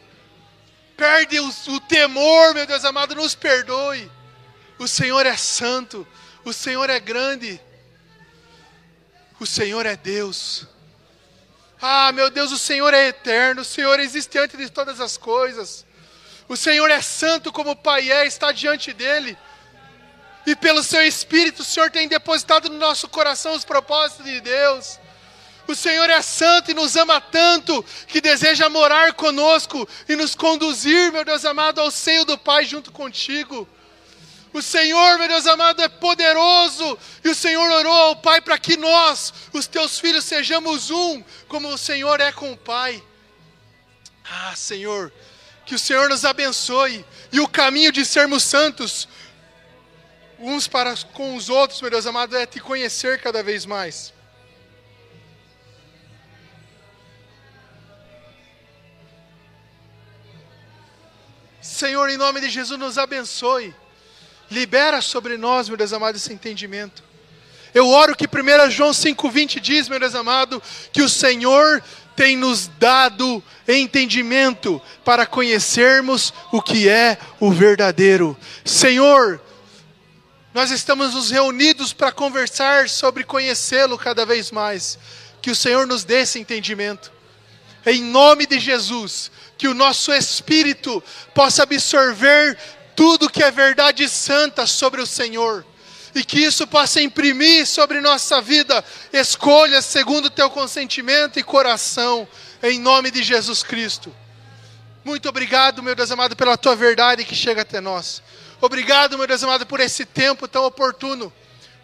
[0.96, 4.10] Perde o, o temor, meu Deus amado, nos perdoe.
[4.78, 6.06] O Senhor é santo,
[6.44, 7.60] o Senhor é grande,
[9.38, 10.66] o Senhor é Deus.
[11.80, 15.84] Ah, meu Deus, o Senhor é eterno, o Senhor existe antes de todas as coisas.
[16.48, 19.36] O Senhor é santo como o Pai é, está diante dele
[20.46, 24.98] e pelo seu Espírito, o Senhor tem depositado no nosso coração os propósitos de Deus.
[25.68, 31.12] O Senhor é santo e nos ama tanto que deseja morar conosco e nos conduzir,
[31.12, 33.68] meu Deus amado, ao seio do Pai junto contigo.
[34.52, 38.76] O Senhor, meu Deus amado, é poderoso e o Senhor orou ao Pai para que
[38.76, 43.02] nós, os teus filhos, sejamos um, como o Senhor é com o Pai.
[44.28, 45.12] Ah, Senhor,
[45.64, 49.08] que o Senhor nos abençoe e o caminho de sermos santos
[50.42, 54.12] uns para com os outros, meu Deus amado, é te conhecer cada vez mais.
[61.60, 63.72] Senhor, em nome de Jesus, nos abençoe.
[64.50, 67.04] Libera sobre nós, meu Deus amado, esse entendimento.
[67.72, 70.60] Eu oro que 1 João 5,20 diz, meu Deus amado,
[70.92, 71.82] que o Senhor
[72.16, 78.36] tem nos dado entendimento para conhecermos o que é o verdadeiro.
[78.64, 79.40] Senhor,
[80.54, 84.98] nós estamos nos reunidos para conversar sobre conhecê-lo cada vez mais.
[85.40, 87.10] Que o Senhor nos dê esse entendimento.
[87.86, 91.02] Em nome de Jesus, que o nosso espírito
[91.34, 92.58] possa absorver
[92.94, 95.64] tudo que é verdade santa sobre o Senhor.
[96.14, 102.28] E que isso possa imprimir sobre nossa vida escolhas segundo o teu consentimento e coração,
[102.62, 104.14] em nome de Jesus Cristo.
[105.02, 108.22] Muito obrigado, meu Deus amado, pela tua verdade que chega até nós.
[108.64, 111.32] Obrigado, meu Deus amado, por esse tempo tão oportuno.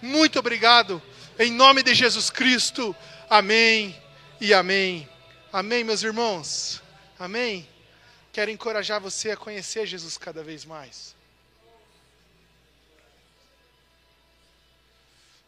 [0.00, 1.02] Muito obrigado.
[1.36, 2.94] Em nome de Jesus Cristo.
[3.28, 4.00] Amém
[4.40, 5.08] e amém.
[5.52, 6.80] Amém, meus irmãos.
[7.18, 7.68] Amém.
[8.32, 11.16] Quero encorajar você a conhecer Jesus cada vez mais.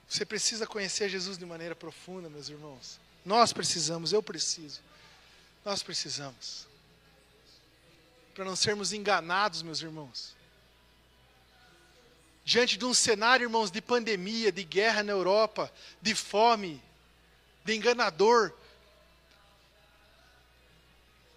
[0.09, 2.99] Você precisa conhecer Jesus de maneira profunda, meus irmãos.
[3.24, 4.81] Nós precisamos, eu preciso.
[5.64, 6.66] Nós precisamos.
[8.35, 10.39] Para não sermos enganados, meus irmãos.
[12.51, 15.72] Diante de um cenário, irmãos, de pandemia, de guerra na Europa,
[16.03, 16.82] de fome,
[17.64, 18.53] de enganador,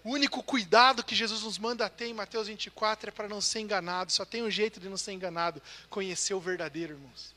[0.04, 3.60] o único cuidado que Jesus nos manda ter em Mateus 24 é para não ser
[3.60, 4.12] enganado.
[4.12, 7.36] Só tem um jeito de não ser enganado: conhecer o verdadeiro, irmãos.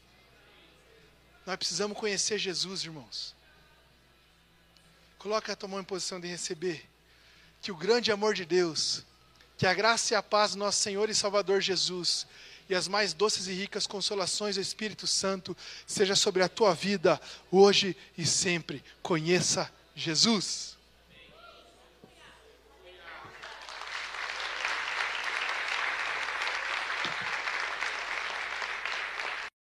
[1.45, 3.37] Nós precisamos conhecer Jesus, irmãos.
[5.19, 6.89] Coloca a tua mão em posição de receber.
[7.61, 9.05] Que o grande amor de Deus,
[9.59, 12.27] que a graça e a paz do nosso Senhor e Salvador Jesus,
[12.69, 15.57] e as mais doces e ricas consolações do Espírito Santo
[15.87, 18.83] seja sobre a tua vida hoje e sempre.
[19.03, 20.76] Conheça Jesus.